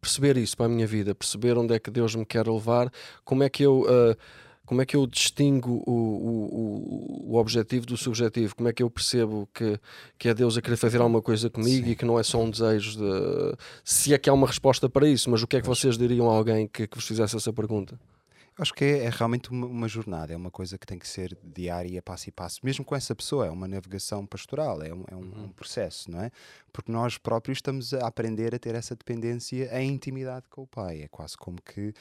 perceber 0.00 0.36
isso 0.36 0.54
para 0.54 0.66
a 0.66 0.68
minha 0.68 0.86
vida, 0.86 1.14
perceber 1.14 1.56
onde 1.56 1.74
é 1.74 1.78
que 1.78 1.90
Deus 1.90 2.14
me 2.14 2.26
quer 2.26 2.46
levar, 2.46 2.92
como 3.24 3.42
é 3.42 3.48
que 3.48 3.62
eu. 3.62 3.82
Uh, 3.82 4.16
como 4.66 4.80
é 4.80 4.86
que 4.86 4.96
eu 4.96 5.06
distingo 5.06 5.82
o, 5.86 5.92
o, 5.92 7.32
o 7.32 7.36
objetivo 7.36 7.84
do 7.84 7.98
subjetivo? 7.98 8.56
Como 8.56 8.66
é 8.66 8.72
que 8.72 8.82
eu 8.82 8.88
percebo 8.88 9.46
que, 9.52 9.78
que 10.18 10.26
é 10.26 10.32
Deus 10.32 10.56
a 10.56 10.62
querer 10.62 10.78
fazer 10.78 11.02
alguma 11.02 11.20
coisa 11.20 11.50
comigo 11.50 11.84
Sim. 11.84 11.92
e 11.92 11.94
que 11.94 12.06
não 12.06 12.18
é 12.18 12.22
só 12.22 12.40
um 12.40 12.48
desejo 12.48 12.96
de. 12.96 13.56
Se 13.84 14.14
é 14.14 14.18
que 14.18 14.28
há 14.28 14.32
uma 14.32 14.46
resposta 14.46 14.88
para 14.88 15.06
isso, 15.06 15.28
mas 15.28 15.42
o 15.42 15.46
que 15.46 15.56
é 15.56 15.60
que 15.60 15.66
vocês 15.66 15.98
diriam 15.98 16.30
a 16.30 16.34
alguém 16.34 16.66
que, 16.66 16.86
que 16.86 16.96
vos 16.96 17.06
fizesse 17.06 17.36
essa 17.36 17.52
pergunta? 17.52 18.00
Acho 18.56 18.72
que 18.72 18.84
é, 18.84 19.04
é 19.04 19.10
realmente 19.10 19.50
uma, 19.50 19.66
uma, 19.66 19.88
jornada, 19.88 20.32
é 20.32 20.36
uma 20.36 20.50
coisa 20.50 20.78
que 20.78 20.86
tem 20.86 20.98
que 20.98 21.08
ser 21.08 21.36
diária, 21.42 22.00
passo 22.00 22.28
e 22.28 22.32
passo, 22.32 22.60
mesmo 22.62 22.84
com 22.84 22.94
essa 22.94 23.14
pessoa, 23.14 23.46
é 23.46 23.50
uma 23.50 23.66
navegação 23.66 24.24
pastoral, 24.24 24.80
é 24.80 24.94
um, 24.94 25.04
é 25.10 25.16
um, 25.16 25.20
uhum. 25.20 25.44
um 25.46 25.48
processo, 25.48 26.08
não 26.10 26.20
é? 26.20 26.30
Porque 26.72 26.92
nós 26.92 27.18
próprios 27.18 27.58
estamos 27.58 27.92
a 27.92 28.06
aprender 28.06 28.54
a 28.54 28.58
ter 28.58 28.76
essa 28.76 28.94
dependência 28.94 29.68
em 29.80 29.90
intimidade 29.90 30.46
com 30.48 30.62
o 30.62 30.66
Pai, 30.68 31.02
é 31.02 31.08
quase 31.08 31.36
como 31.36 31.60
que 31.60 31.92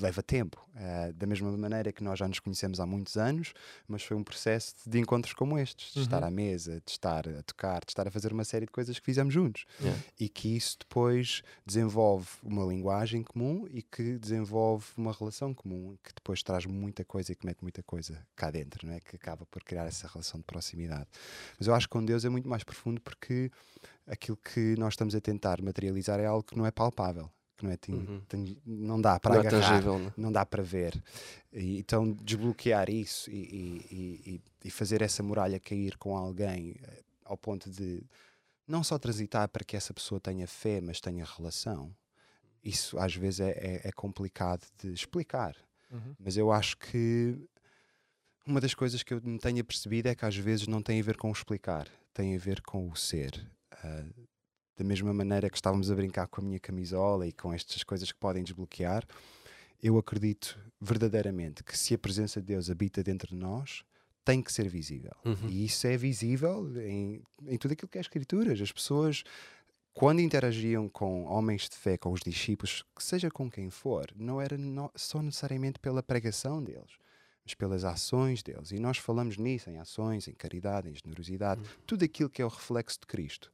leva 0.00 0.22
tempo. 0.22 0.60
Uh, 0.74 1.12
da 1.12 1.26
mesma 1.26 1.54
maneira 1.56 1.92
que 1.92 2.02
nós 2.02 2.18
já 2.18 2.26
nos 2.26 2.40
conhecemos 2.40 2.80
há 2.80 2.86
muitos 2.86 3.16
anos, 3.16 3.52
mas 3.86 4.02
foi 4.02 4.16
um 4.16 4.24
processo 4.24 4.74
de 4.86 4.98
encontros 4.98 5.34
como 5.34 5.58
estes, 5.58 5.92
de 5.92 5.98
uhum. 5.98 6.04
estar 6.04 6.24
à 6.24 6.30
mesa, 6.30 6.80
de 6.84 6.90
estar 6.90 7.28
a 7.28 7.42
tocar, 7.42 7.80
de 7.84 7.90
estar 7.90 8.08
a 8.08 8.10
fazer 8.10 8.32
uma 8.32 8.44
série 8.44 8.64
de 8.66 8.72
coisas 8.72 8.98
que 8.98 9.04
fizemos 9.04 9.34
juntos. 9.34 9.66
Yeah. 9.80 10.02
E 10.18 10.28
que 10.28 10.56
isso 10.56 10.78
depois 10.80 11.42
desenvolve 11.66 12.28
uma 12.42 12.64
linguagem 12.64 13.22
comum 13.22 13.66
e 13.70 13.82
que 13.82 14.18
desenvolve 14.18 14.86
uma 14.96 15.12
relação 15.12 15.52
comum, 15.52 15.96
que 16.02 16.14
depois 16.14 16.42
traz 16.42 16.64
muita 16.64 17.04
coisa 17.04 17.32
e 17.32 17.34
que 17.34 17.44
mete 17.44 17.60
muita 17.60 17.82
coisa 17.82 18.26
cá 18.34 18.50
dentro, 18.50 18.86
não 18.86 18.94
é? 18.94 19.00
Que 19.00 19.16
acaba 19.16 19.44
por 19.46 19.62
criar 19.62 19.84
essa 19.84 20.08
relação 20.08 20.40
de 20.40 20.46
proximidade. 20.46 21.06
Mas 21.58 21.68
eu 21.68 21.74
acho 21.74 21.86
que 21.86 21.92
com 21.92 22.04
Deus 22.04 22.24
é 22.24 22.28
muito 22.28 22.48
mais 22.48 22.64
profundo 22.64 23.00
porque 23.00 23.50
aquilo 24.06 24.38
que 24.38 24.74
nós 24.78 24.94
estamos 24.94 25.14
a 25.14 25.20
tentar 25.20 25.60
materializar 25.60 26.18
é 26.18 26.26
algo 26.26 26.42
que 26.42 26.56
não 26.56 26.64
é 26.64 26.70
palpável 26.70 27.30
não 27.62 27.70
é? 27.70 27.76
Tem, 27.76 27.94
uhum. 27.94 28.20
tem, 28.28 28.56
não 28.66 29.00
dá 29.00 29.18
para 29.18 29.34
não 29.34 29.42
é 29.42 29.46
agarrar, 29.46 29.58
é 29.58 29.68
tangível, 29.68 29.98
não? 29.98 30.12
não? 30.16 30.32
dá 30.32 30.44
para 30.44 30.62
ver. 30.62 31.02
E, 31.52 31.78
então 31.78 32.12
desbloquear 32.12 32.90
isso 32.90 33.30
e, 33.30 33.84
e, 33.90 34.40
e, 34.64 34.70
fazer 34.70 35.02
essa 35.02 35.22
muralha 35.22 35.60
cair 35.60 35.96
com 35.96 36.16
alguém 36.16 36.74
eh, 36.82 37.02
ao 37.24 37.36
ponto 37.36 37.70
de 37.70 38.02
não 38.66 38.82
só 38.82 38.98
transitar 38.98 39.48
para 39.48 39.64
que 39.64 39.76
essa 39.76 39.92
pessoa 39.92 40.20
tenha 40.20 40.46
fé, 40.46 40.80
mas 40.80 41.00
tenha 41.00 41.24
relação. 41.24 41.94
Isso 42.64 42.98
às 42.98 43.14
vezes 43.14 43.40
é, 43.40 43.50
é, 43.50 43.88
é 43.88 43.92
complicado 43.92 44.64
de 44.78 44.92
explicar. 44.92 45.56
Uhum. 45.90 46.14
Mas 46.18 46.36
eu 46.36 46.50
acho 46.52 46.76
que 46.78 47.36
uma 48.46 48.60
das 48.60 48.74
coisas 48.74 49.02
que 49.02 49.14
eu 49.14 49.20
me 49.22 49.38
tenho 49.38 49.64
percebido 49.64 50.08
é 50.08 50.14
que 50.14 50.24
às 50.24 50.36
vezes 50.36 50.66
não 50.66 50.82
tem 50.82 51.00
a 51.00 51.02
ver 51.02 51.16
com 51.16 51.30
explicar, 51.30 51.88
tem 52.12 52.34
a 52.34 52.38
ver 52.38 52.60
com 52.62 52.88
o 52.88 52.96
ser. 52.96 53.46
Uh, 53.84 54.26
da 54.76 54.84
mesma 54.84 55.12
maneira 55.12 55.48
que 55.50 55.56
estávamos 55.56 55.90
a 55.90 55.94
brincar 55.94 56.26
com 56.28 56.40
a 56.40 56.44
minha 56.44 56.58
camisola 56.60 57.26
e 57.26 57.32
com 57.32 57.52
estas 57.52 57.82
coisas 57.82 58.10
que 58.10 58.18
podem 58.18 58.42
desbloquear, 58.42 59.04
eu 59.82 59.98
acredito 59.98 60.58
verdadeiramente 60.80 61.62
que 61.64 61.76
se 61.76 61.94
a 61.94 61.98
presença 61.98 62.40
de 62.40 62.46
Deus 62.46 62.70
habita 62.70 63.02
dentro 63.02 63.28
de 63.28 63.36
nós, 63.36 63.82
tem 64.24 64.40
que 64.40 64.52
ser 64.52 64.68
visível. 64.68 65.12
Uhum. 65.24 65.48
E 65.48 65.64
isso 65.64 65.86
é 65.86 65.96
visível 65.96 66.70
em, 66.80 67.20
em 67.46 67.58
tudo 67.58 67.72
aquilo 67.72 67.88
que 67.88 67.98
é 67.98 68.00
escrituras. 68.00 68.60
As 68.60 68.70
pessoas, 68.70 69.24
quando 69.92 70.20
interagiam 70.20 70.88
com 70.88 71.24
homens 71.24 71.68
de 71.68 71.76
fé, 71.76 71.98
com 71.98 72.12
os 72.12 72.20
discípulos, 72.20 72.84
que 72.94 73.02
seja 73.02 73.28
com 73.30 73.50
quem 73.50 73.68
for, 73.68 74.06
não 74.14 74.40
era 74.40 74.56
no, 74.56 74.90
só 74.94 75.20
necessariamente 75.20 75.80
pela 75.80 76.02
pregação 76.04 76.62
deles, 76.62 76.92
mas 77.44 77.54
pelas 77.54 77.82
ações 77.84 78.44
deles. 78.44 78.70
E 78.70 78.78
nós 78.78 78.96
falamos 78.98 79.36
nisso, 79.36 79.68
em 79.68 79.78
ações, 79.78 80.28
em 80.28 80.32
caridade, 80.34 80.88
em 80.88 80.94
generosidade, 80.94 81.60
Uhum. 81.60 81.66
tudo 81.84 82.04
aquilo 82.04 82.30
que 82.30 82.40
é 82.40 82.44
o 82.44 82.48
reflexo 82.48 83.00
de 83.00 83.06
Cristo. 83.08 83.52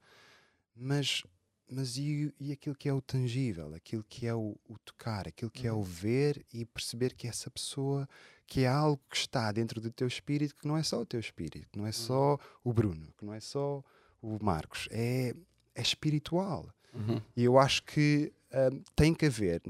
Mas, 0.79 1.23
mas 1.69 1.97
e, 1.97 2.33
e 2.39 2.53
aquilo 2.53 2.75
que 2.75 2.89
é 2.89 2.93
o 2.93 3.01
tangível, 3.01 3.75
aquilo 3.75 4.05
que 4.05 4.27
é 4.27 4.35
o, 4.35 4.57
o 4.69 4.79
tocar, 4.79 5.27
aquilo 5.27 5.51
que 5.51 5.67
é 5.67 5.73
o 5.73 5.83
ver 5.83 6.45
e 6.53 6.65
perceber 6.65 7.15
que 7.15 7.27
essa 7.27 7.51
pessoa, 7.51 8.09
que 8.47 8.61
é 8.61 8.69
algo 8.69 9.01
que 9.11 9.17
está 9.17 9.51
dentro 9.51 9.81
do 9.81 9.91
teu 9.91 10.07
espírito, 10.07 10.55
que 10.55 10.69
não 10.69 10.77
é 10.77 10.83
só 10.83 11.01
o 11.01 11.07
teu 11.07 11.19
espírito, 11.19 11.69
que 11.71 11.79
não 11.79 11.87
é 11.87 11.93
só 11.93 12.39
o 12.63 12.73
Bruno, 12.73 13.13
que 13.19 13.25
não 13.25 13.35
é 13.35 13.41
só 13.41 13.83
o 14.23 14.43
Marcos, 14.43 14.89
é, 14.91 15.35
é 15.75 15.83
espiritual. 15.83 16.73
Uhum. 16.95 17.21
E 17.37 17.45
eu 17.45 17.59
acho 17.59 17.83
que 17.83 18.33
hum, 18.53 18.83
tem 18.95 19.15
que 19.15 19.27
haver, 19.27 19.63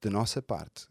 da 0.00 0.10
nossa 0.10 0.42
parte, 0.42 0.86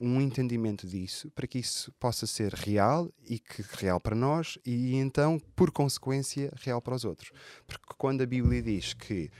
um 0.00 0.20
entendimento 0.20 0.86
disso 0.86 1.30
para 1.32 1.46
que 1.46 1.58
isso 1.58 1.92
possa 1.92 2.26
ser 2.26 2.52
real 2.52 3.12
e 3.24 3.38
que 3.38 3.62
real 3.76 3.98
para 4.00 4.14
nós 4.14 4.58
e 4.64 4.94
então, 4.94 5.40
por 5.56 5.70
consequência, 5.70 6.52
real 6.56 6.80
para 6.80 6.94
os 6.94 7.04
outros. 7.04 7.30
Porque 7.66 7.94
quando 7.96 8.22
a 8.22 8.26
Bíblia 8.26 8.62
diz 8.62 8.94
que 8.94 9.30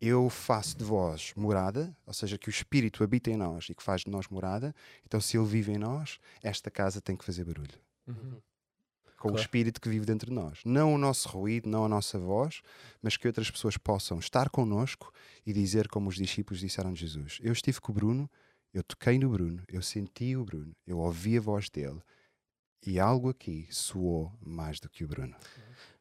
eu 0.00 0.28
faço 0.28 0.76
de 0.76 0.84
vós 0.84 1.32
morada, 1.36 1.96
ou 2.06 2.12
seja, 2.12 2.38
que 2.38 2.48
o 2.48 2.50
Espírito 2.50 3.02
habita 3.02 3.30
em 3.30 3.36
nós 3.36 3.68
e 3.68 3.74
que 3.74 3.82
faz 3.82 4.02
de 4.02 4.10
nós 4.10 4.28
morada, 4.28 4.74
então 5.04 5.20
se 5.20 5.36
ele 5.36 5.46
vive 5.46 5.72
em 5.72 5.78
nós, 5.78 6.18
esta 6.42 6.70
casa 6.70 7.00
tem 7.00 7.16
que 7.16 7.24
fazer 7.24 7.44
barulho. 7.44 7.80
Uhum. 8.06 8.40
Com 9.18 9.28
o 9.28 9.30
Claro. 9.32 9.40
Espírito 9.40 9.80
que 9.80 9.88
vive 9.88 10.04
dentro 10.04 10.28
de 10.28 10.34
nós. 10.34 10.60
Não 10.64 10.94
o 10.94 10.98
nosso 10.98 11.28
ruído, 11.30 11.68
não 11.68 11.86
a 11.86 11.88
nossa 11.88 12.18
voz, 12.18 12.60
mas 13.02 13.16
que 13.16 13.26
outras 13.26 13.50
pessoas 13.50 13.78
possam 13.78 14.18
estar 14.18 14.50
connosco 14.50 15.10
e 15.44 15.52
dizer 15.52 15.88
como 15.88 16.10
os 16.10 16.16
discípulos 16.16 16.60
disseram 16.60 16.92
de 16.92 17.00
Jesus. 17.00 17.38
Eu 17.42 17.52
estive 17.52 17.80
com 17.80 17.90
o 17.92 17.94
Bruno, 17.94 18.30
eu 18.72 18.82
toquei 18.82 19.18
no 19.18 19.28
Bruno, 19.30 19.62
eu 19.68 19.80
senti 19.82 20.36
o 20.36 20.44
Bruno, 20.44 20.72
eu 20.86 20.98
ouvi 20.98 21.38
a 21.38 21.40
voz 21.40 21.68
dele 21.70 22.00
e 22.86 23.00
algo 23.00 23.30
aqui 23.30 23.66
soou 23.70 24.32
mais 24.44 24.78
do 24.80 24.88
que 24.88 25.04
o 25.04 25.08
Bruno. 25.08 25.34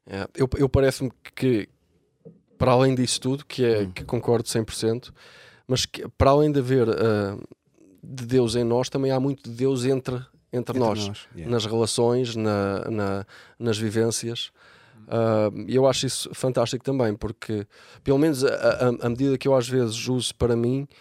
É, 0.06 0.28
eu 0.36 0.48
eu 0.58 0.70
parece-me 0.70 1.12
que, 1.36 1.68
para 2.58 2.72
além 2.74 2.94
disso 2.96 3.20
tudo, 3.22 3.46
que, 3.46 3.64
é, 3.64 3.84
Hum. 3.84 3.92
que 3.92 4.04
concordo 4.04 4.48
100%, 4.48 5.12
mas 5.68 5.86
que, 5.86 6.08
para 6.10 6.32
além 6.32 6.52
de 6.52 6.60
haver 6.60 6.88
ah, 6.90 7.38
de 8.04 8.26
Deus 8.26 8.56
em 8.56 8.64
nós, 8.64 8.90
também 8.90 9.12
há 9.12 9.20
muito 9.20 9.50
de 9.50 9.56
Deus 9.56 9.84
entre, 9.86 10.16
entre, 10.16 10.30
Entre 10.54 10.80
nós, 10.80 11.28
Yeah. 11.36 11.52
nas 11.52 11.66
relações, 11.66 12.36
na, 12.36 12.90
na- 12.90 13.26
nas 13.58 13.78
vivências. 13.78 14.52
Ah, 15.08 15.50
E 15.68 15.76
eu 15.76 15.88
acho 15.88 16.06
isso 16.06 16.30
fantástico 16.34 16.84
também, 16.84 17.16
porque, 17.16 17.66
pelo 18.04 18.20
menos 18.20 18.44
a, 18.44 18.50
a- 18.54 19.06
a 19.08 19.10
medida 19.10 19.38
que 19.38 19.48
eu 19.48 19.56
às 19.56 19.68
vezes 19.68 20.08
uso 20.08 20.36
para 20.36 20.56
mim, 20.56 20.88
ah, 20.88 20.96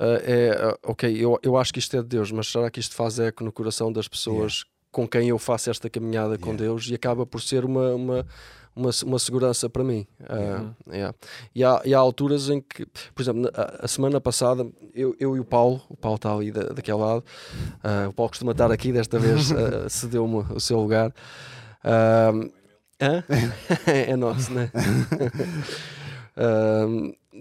é 0.00 0.50
ah, 0.58 0.78
ok, 0.84 1.12
eu, 1.12 1.38
eu 1.42 1.56
acho 1.56 1.72
que 1.72 1.78
isto 1.78 1.96
é 1.96 2.02
de 2.02 2.08
Deus, 2.08 2.32
mas 2.32 2.48
será 2.48 2.70
que 2.70 2.80
isto 2.80 2.94
faz 2.94 3.18
eco 3.18 3.44
no 3.44 3.52
coração 3.52 3.92
das 3.92 4.08
pessoas 4.08 4.64
com 4.90 5.06
quem 5.06 5.28
eu 5.28 5.38
faço 5.38 5.70
esta 5.70 5.88
caminhada 5.88 6.36
com 6.36 6.50
Yeah. 6.50 6.64
Deus 6.64 6.88
e 6.88 6.94
acaba 6.94 7.24
por 7.24 7.40
ser 7.40 7.64
uma, 7.64 7.92
uma, 7.94 8.26
uma, 8.74 8.90
uma 9.04 9.18
segurança 9.18 9.68
para 9.70 9.84
mim. 9.84 10.06
Ah, 10.28 10.34
Yeah. 10.36 10.74
yeah. 10.88 11.14
e, 11.54 11.64
há, 11.64 11.82
e 11.84 11.94
há 11.94 11.98
alturas 11.98 12.48
em 12.50 12.60
que, 12.60 12.86
por 13.14 13.22
exemplo, 13.22 13.50
a, 13.54 13.84
a 13.84 13.88
semana 13.88 14.20
passada, 14.20 14.66
eu, 14.94 15.14
eu 15.20 15.36
e 15.36 15.40
o 15.40 15.44
Paulo, 15.44 15.80
o 15.88 15.96
Paulo 15.96 16.16
está 16.16 16.34
ali 16.34 16.50
da, 16.50 16.62
daquele 16.64 16.98
lado, 16.98 17.24
ah, 17.82 18.08
o 18.08 18.12
Paulo 18.12 18.30
costuma 18.30 18.52
estar 18.52 18.72
aqui, 18.72 18.92
desta 18.92 19.18
vez 19.18 19.52
ah, 19.52 19.86
cedeu-me 19.88 20.44
o 20.52 20.60
seu 20.60 20.80
lugar. 20.80 21.14
Ah, 21.84 22.32
é 23.86 24.16
nosso, 24.16 24.52
né? 24.52 24.70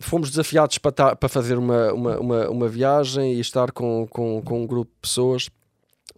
Fomos 0.01 0.29
desafiados 0.29 0.77
para, 0.77 0.91
ta- 0.91 1.15
para 1.15 1.29
fazer 1.29 1.57
uma, 1.57 1.91
uma, 1.93 2.19
uma, 2.19 2.49
uma 2.49 2.67
viagem 2.67 3.33
e 3.33 3.39
estar 3.39 3.71
com, 3.71 4.07
com, 4.09 4.41
com 4.41 4.63
um 4.63 4.67
grupo 4.67 4.91
de 4.93 4.99
pessoas 5.01 5.49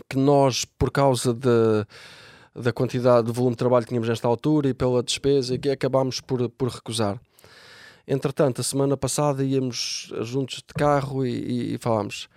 que 0.09 0.17
nós, 0.17 0.65
por 0.65 0.91
causa 0.91 1.33
de, 1.33 1.85
da 2.55 2.71
quantidade 2.73 3.27
de 3.27 3.33
volume 3.33 3.53
de 3.53 3.57
trabalho 3.59 3.83
que 3.85 3.89
tínhamos 3.89 4.09
nesta 4.09 4.27
altura 4.27 4.69
e 4.69 4.73
pela 4.73 5.01
despesa, 5.01 5.57
que 5.57 5.69
acabámos 5.69 6.19
por, 6.21 6.49
por 6.49 6.69
recusar. 6.69 7.19
Entretanto, 8.07 8.59
a 8.61 8.63
semana 8.63 8.97
passada 8.97 9.43
íamos 9.43 10.11
juntos 10.21 10.57
de 10.57 10.73
carro 10.73 11.25
e, 11.25 11.31
e, 11.31 11.75
e 11.75 11.77
falámos. 11.77 12.27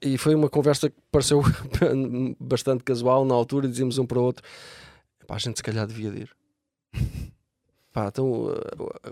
E 0.00 0.16
foi 0.16 0.34
uma 0.34 0.48
conversa 0.48 0.88
que 0.88 0.96
pareceu 1.12 1.42
bastante 2.40 2.82
casual 2.82 3.24
na 3.24 3.34
altura 3.34 3.68
dizíamos 3.68 3.98
um 3.98 4.06
para 4.06 4.18
o 4.18 4.22
outro: 4.22 4.42
"Pá, 5.26 5.34
a 5.36 5.38
gente 5.38 5.56
se 5.58 5.62
calhar 5.62 5.86
devia 5.86 6.10
de 6.10 6.20
ir. 6.22 6.30
Pá, 7.96 8.08
então 8.08 8.26
uh, 8.48 8.52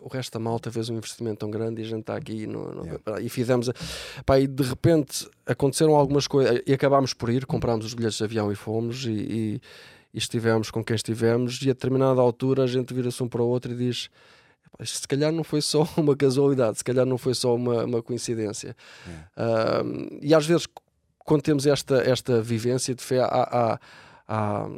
o 0.03 0.09
resto 0.09 0.35
da 0.35 0.39
malta 0.39 0.71
fez 0.71 0.91
um 0.91 0.97
investimento 0.99 1.39
tão 1.39 1.51
grande 1.51 1.81
e 1.81 1.85
a 1.87 1.89
gente 1.89 2.01
está 2.01 2.15
aqui 2.15 2.47
no, 2.47 2.71
no- 2.75 2.85
Yeah. 2.85 3.23
e 3.23 3.31
fizemos 3.31 3.71
pá, 4.27 4.39
e 4.39 4.47
de 4.47 4.63
repente 4.63 5.27
aconteceram 5.47 5.95
algumas 5.97 6.27
coisas 6.27 6.61
e 6.67 6.73
acabámos 6.75 7.15
por 7.15 7.31
ir, 7.31 7.47
comprámos 7.47 7.87
os 7.87 7.95
bilhetes 7.95 8.19
de 8.19 8.25
avião 8.25 8.53
e 8.53 8.55
fomos 8.55 9.07
e, 9.07 9.11
e- 9.11 9.61
e 10.13 10.19
estivemos 10.19 10.71
com 10.71 10.85
quem 10.85 10.95
estivemos 10.97 11.63
e 11.63 11.71
a 11.71 11.73
determinada 11.73 12.21
altura 12.21 12.65
a 12.65 12.67
gente 12.67 12.93
vira-se 12.93 13.23
um 13.23 13.27
para 13.29 13.41
o 13.43 13.47
outro 13.49 13.73
e 13.73 13.75
diz 13.75 14.11
"Epá, 14.67 14.85
isto 14.85 14.99
se 14.99 15.09
calhar 15.09 15.33
não 15.33 15.45
foi 15.45 15.63
só 15.63 15.89
uma 15.97 16.15
casualidade, 16.15 16.77
se 16.77 16.85
calhar 16.85 17.07
não 17.07 17.17
foi 17.17 17.33
só 17.33 17.55
uma, 17.55 17.85
uma 17.87 18.03
coincidência. 18.03 18.77
Yeah. 19.35 19.89
E 20.21 20.35
às 20.35 20.45
vezes, 20.45 20.69
quando 21.21 21.41
temos 21.41 21.67
esta, 21.67 22.03
esta 22.03 22.43
vivência 22.43 22.95
de 22.95 23.03
fé, 23.03 23.21
há, 23.21 23.27
há, 23.27 23.81
há- 24.29 24.69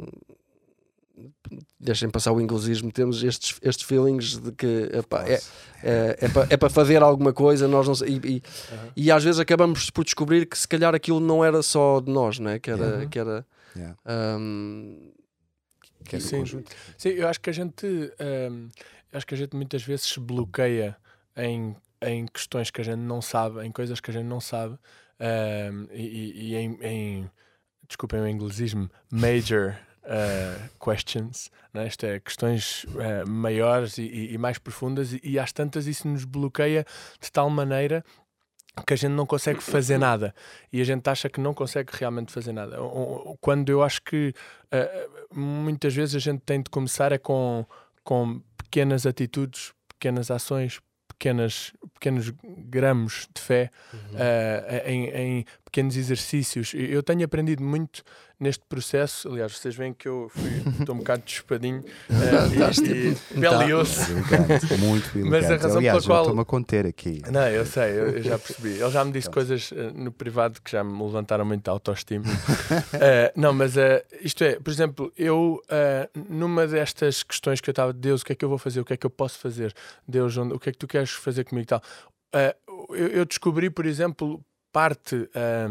deixem 1.79 2.09
passar 2.09 2.31
o 2.31 2.41
inglesismo, 2.41 2.91
temos 2.91 3.23
estes, 3.23 3.57
estes 3.61 3.85
feelings 3.85 4.37
de 4.37 4.51
que 4.51 4.89
epá, 4.93 5.25
é, 5.27 5.39
é, 5.83 6.17
é 6.21 6.29
para 6.29 6.47
é 6.49 6.57
para 6.57 6.69
fazer 6.69 7.01
alguma 7.01 7.33
coisa, 7.33 7.67
nós 7.67 7.87
não 7.87 7.95
sei- 7.95 8.19
e, 8.23 8.27
e, 8.37 8.43
Aham. 8.73 8.89
e 8.95 9.11
às 9.11 9.23
vezes 9.23 9.39
acabamos 9.39 9.89
por 9.89 10.03
descobrir 10.03 10.45
que 10.45 10.57
se 10.57 10.67
calhar 10.67 10.93
aquilo 10.93 11.19
não 11.19 11.43
era 11.43 11.61
só 11.63 11.99
de 11.99 12.11
nós, 12.11 12.39
né? 12.39 12.59
que 12.59 12.69
era, 12.71 12.85
Yeah. 12.85 13.09
que 13.09 13.19
era 13.19 13.45
Yeah. 13.75 13.97
ahm, 14.05 15.11
Que 16.03 16.17
do 16.17 16.23
Sim. 16.23 16.39
conjunto. 16.39 16.71
Sim, 16.97 17.09
eu 17.09 17.27
acho 17.27 17.39
que 17.41 17.49
a 17.49 17.53
gente 17.53 17.85
hum, 17.87 18.69
acho 19.11 19.27
que 19.27 19.33
a 19.33 19.37
gente 19.37 19.55
muitas 19.55 19.83
vezes 19.83 20.05
se 20.05 20.19
bloqueia 20.19 20.95
em, 21.35 21.75
em 22.01 22.25
questões 22.27 22.71
que 22.71 22.79
a 22.81 22.83
gente 22.83 22.99
não 22.99 23.21
sabe, 23.21 23.65
em 23.65 23.71
coisas 23.71 23.99
que 23.99 24.09
a 24.11 24.13
gente 24.13 24.25
não 24.25 24.39
sabe 24.39 24.77
e, 25.91 26.01
e- 26.01 26.51
e 26.51 26.55
em, 26.55 26.77
em 26.81 27.31
desculpem 27.87 28.19
o 28.21 28.27
inglesismo, 28.27 28.89
major 29.11 29.75
uh, 30.07 30.69
questions, 30.83 31.51
né? 31.73 31.87
Isto 31.87 32.05
é, 32.05 32.19
questões 32.19 32.83
uh, 32.85 33.27
maiores 33.29 33.97
e, 33.97 34.33
e- 34.33 34.37
mais 34.37 34.57
profundas, 34.57 35.13
e, 35.13 35.19
e 35.23 35.37
às 35.39 35.51
tantas 35.51 35.85
isso 35.87 36.07
nos 36.07 36.23
bloqueia 36.25 36.85
de 37.21 37.31
tal 37.31 37.49
maneira 37.49 38.03
que 38.85 38.93
a 38.93 38.97
gente 38.97 39.11
não 39.13 39.25
consegue 39.25 39.59
fazer 39.61 39.97
nada 39.97 40.35
e 40.71 40.79
a 40.79 40.83
gente 40.83 41.07
acha 41.09 41.27
que 41.27 41.41
não 41.41 41.51
consegue 41.53 41.91
realmente 41.93 42.31
fazer 42.31 42.53
nada. 42.53 42.77
Quando 43.41 43.69
eu 43.69 43.81
acho 43.81 44.01
que 44.03 44.33
uh, 44.71 45.35
muitas 45.35 45.95
vezes 45.95 46.15
a 46.15 46.19
gente 46.19 46.41
tem 46.41 46.61
de 46.61 46.69
começar 46.69 47.11
é 47.11 47.17
com, 47.17 47.65
com 48.03 48.39
pequenas 48.55 49.05
atitudes, 49.07 49.73
pequenas 49.87 50.29
ações, 50.29 50.79
pequenas, 51.07 51.73
pequenos 51.95 52.31
gramos 52.43 53.27
de 53.33 53.41
fé 53.41 53.71
uh, 53.93 54.87
em, 54.87 55.09
em 55.09 55.45
pequenos 55.65 55.97
exercícios. 55.97 56.73
Eu 56.75 57.01
tenho 57.01 57.25
aprendido 57.25 57.63
muito 57.63 58.03
neste 58.39 58.63
processo. 58.69 59.27
Aliás, 59.29 59.57
vocês 59.57 59.75
veem 59.75 59.93
que 59.93 60.07
eu 60.07 60.29
fui- 60.29 60.61
estou 60.79 60.95
um 60.95 60.99
bocado 60.99 61.23
despadinho 61.25 61.79
uh, 61.79 62.53
e, 62.85 63.09
e 63.35 63.39
belioso. 63.39 64.01
Elegante, 64.11 64.77
muito 64.77 65.17
elegante. 65.17 65.29
Mas 65.29 65.45
a 65.51 65.55
razão 65.55 65.77
Aliás, 65.77 65.97
pela 66.03 66.15
qual- 66.15 66.21
estou-me 66.23 66.41
a 66.41 66.45
conter 66.45 66.85
aqui. 66.85 67.21
Não, 67.31 67.47
eu 67.47 67.65
sei, 67.65 67.91
eu, 67.91 68.09
eu 68.09 68.23
já 68.23 68.37
percebi. 68.37 68.69
Ele 68.79 68.91
já 68.91 69.03
me 69.03 69.11
disse 69.11 69.29
coisas 69.29 69.71
eh, 69.75 69.91
no 69.93 70.11
privado 70.11 70.61
que 70.61 70.71
já 70.71 70.83
me 70.83 71.01
levantaram 71.03 71.45
muito 71.45 71.67
a 71.67 71.71
autoestima. 71.71 72.25
Eh, 72.93 73.33
não, 73.35 73.53
mas 73.53 73.75
eh, 73.77 74.05
isto 74.21 74.43
é, 74.43 74.59
por 74.59 74.69
exemplo, 74.71 75.11
eu 75.17 75.61
eh, 75.69 76.09
numa 76.29 76.67
destas 76.67 77.23
questões 77.23 77.59
que 77.61 77.69
eu 77.69 77.71
estava, 77.71 77.91
Deus, 77.93 78.21
o 78.21 78.25
que 78.25 78.33
é 78.33 78.35
que 78.35 78.45
eu 78.45 78.49
vou 78.49 78.57
fazer? 78.57 78.79
O 78.81 78.85
que 78.85 78.93
é 78.93 78.97
que 78.97 79.05
eu 79.05 79.09
posso 79.09 79.39
fazer? 79.39 79.73
Deus, 80.07 80.37
onde- 80.37 80.53
o 80.53 80.59
que 80.59 80.69
é 80.69 80.71
que 80.71 80.77
tu 80.77 80.87
queres 80.87 81.09
fazer 81.11 81.43
comigo 81.43 81.63
e 81.63 81.67
tal? 81.67 81.81
Eh, 82.33 82.55
eu, 82.89 83.07
eu 83.07 83.25
descobri, 83.25 83.69
por 83.69 83.85
exemplo, 83.85 84.39
parte 84.71 85.29
eh, 85.33 85.67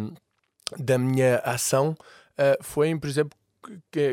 da 0.78 0.98
minha 0.98 1.36
ação 1.44 1.96
eh, 2.38 2.58
foi 2.60 2.88
por 2.98 3.08
exemplo, 3.08 3.38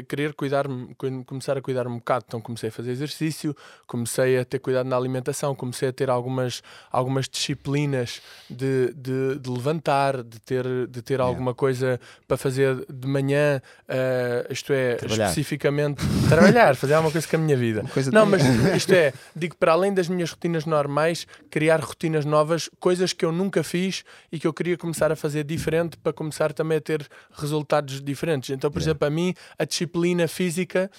querer 0.07 0.33
cuidar-me, 0.33 0.93
cu- 0.95 1.23
começar 1.25 1.57
a 1.57 1.61
cuidar 1.61 1.87
um 1.87 1.95
bocado. 1.97 2.25
Então 2.27 2.41
comecei 2.41 2.69
a 2.69 2.71
fazer 2.71 2.91
exercício, 2.91 3.55
comecei 3.87 4.37
a 4.39 4.45
ter 4.45 4.59
cuidado 4.59 4.87
na 4.87 4.95
alimentação, 4.97 5.53
comecei 5.55 5.89
a 5.89 5.93
ter 5.93 6.09
algumas, 6.09 6.61
algumas 6.91 7.27
disciplinas 7.27 8.21
de, 8.49 8.93
de, 8.93 9.39
de 9.39 9.49
levantar, 9.49 10.23
de 10.23 10.39
ter, 10.39 10.65
de 10.87 11.01
ter 11.01 11.19
alguma 11.21 11.53
coisa 11.53 11.99
para 12.27 12.37
fazer 12.37 12.85
de 12.91 13.07
manhã, 13.07 13.61
eh, 13.87 14.47
isto 14.49 14.73
é, 14.73 14.95
Trabalhar. 14.95 15.25
especificamente 15.29 16.01
trabalhar, 16.29 16.75
fazer 16.75 16.93
alguma 16.93 17.11
coisa 17.11 17.27
com 17.27 17.35
a 17.35 17.39
minha 17.39 17.57
vida. 17.57 17.83
Não, 18.11 18.25
mas 18.25 18.41
isto 18.75 18.93
é, 18.93 19.13
digo 19.35 19.55
para 19.57 19.73
além 19.73 19.93
das 19.93 20.07
minhas 20.07 20.31
rotinas 20.31 20.65
normais, 20.65 21.27
criar 21.49 21.79
rotinas 21.79 22.25
novas, 22.25 22.69
coisas 22.79 23.13
que 23.13 23.23
eu 23.25 23.31
nunca 23.31 23.63
fiz 23.63 24.03
e 24.31 24.39
que 24.39 24.47
eu 24.47 24.53
queria 24.53 24.77
começar 24.77 25.11
a 25.11 25.15
fazer 25.15 25.43
diferente 25.43 25.97
para 25.97 26.13
começar 26.13 26.53
também 26.53 26.77
a 26.77 26.81
ter 26.81 27.07
resultados 27.31 28.01
diferentes. 28.01 28.49
Então, 28.49 28.71
por 28.71 28.81
exemplo, 28.81 29.07
a 29.07 29.09
mim, 29.09 29.33
a 29.57 29.65
disciplina 29.65 30.27
física 30.27 30.89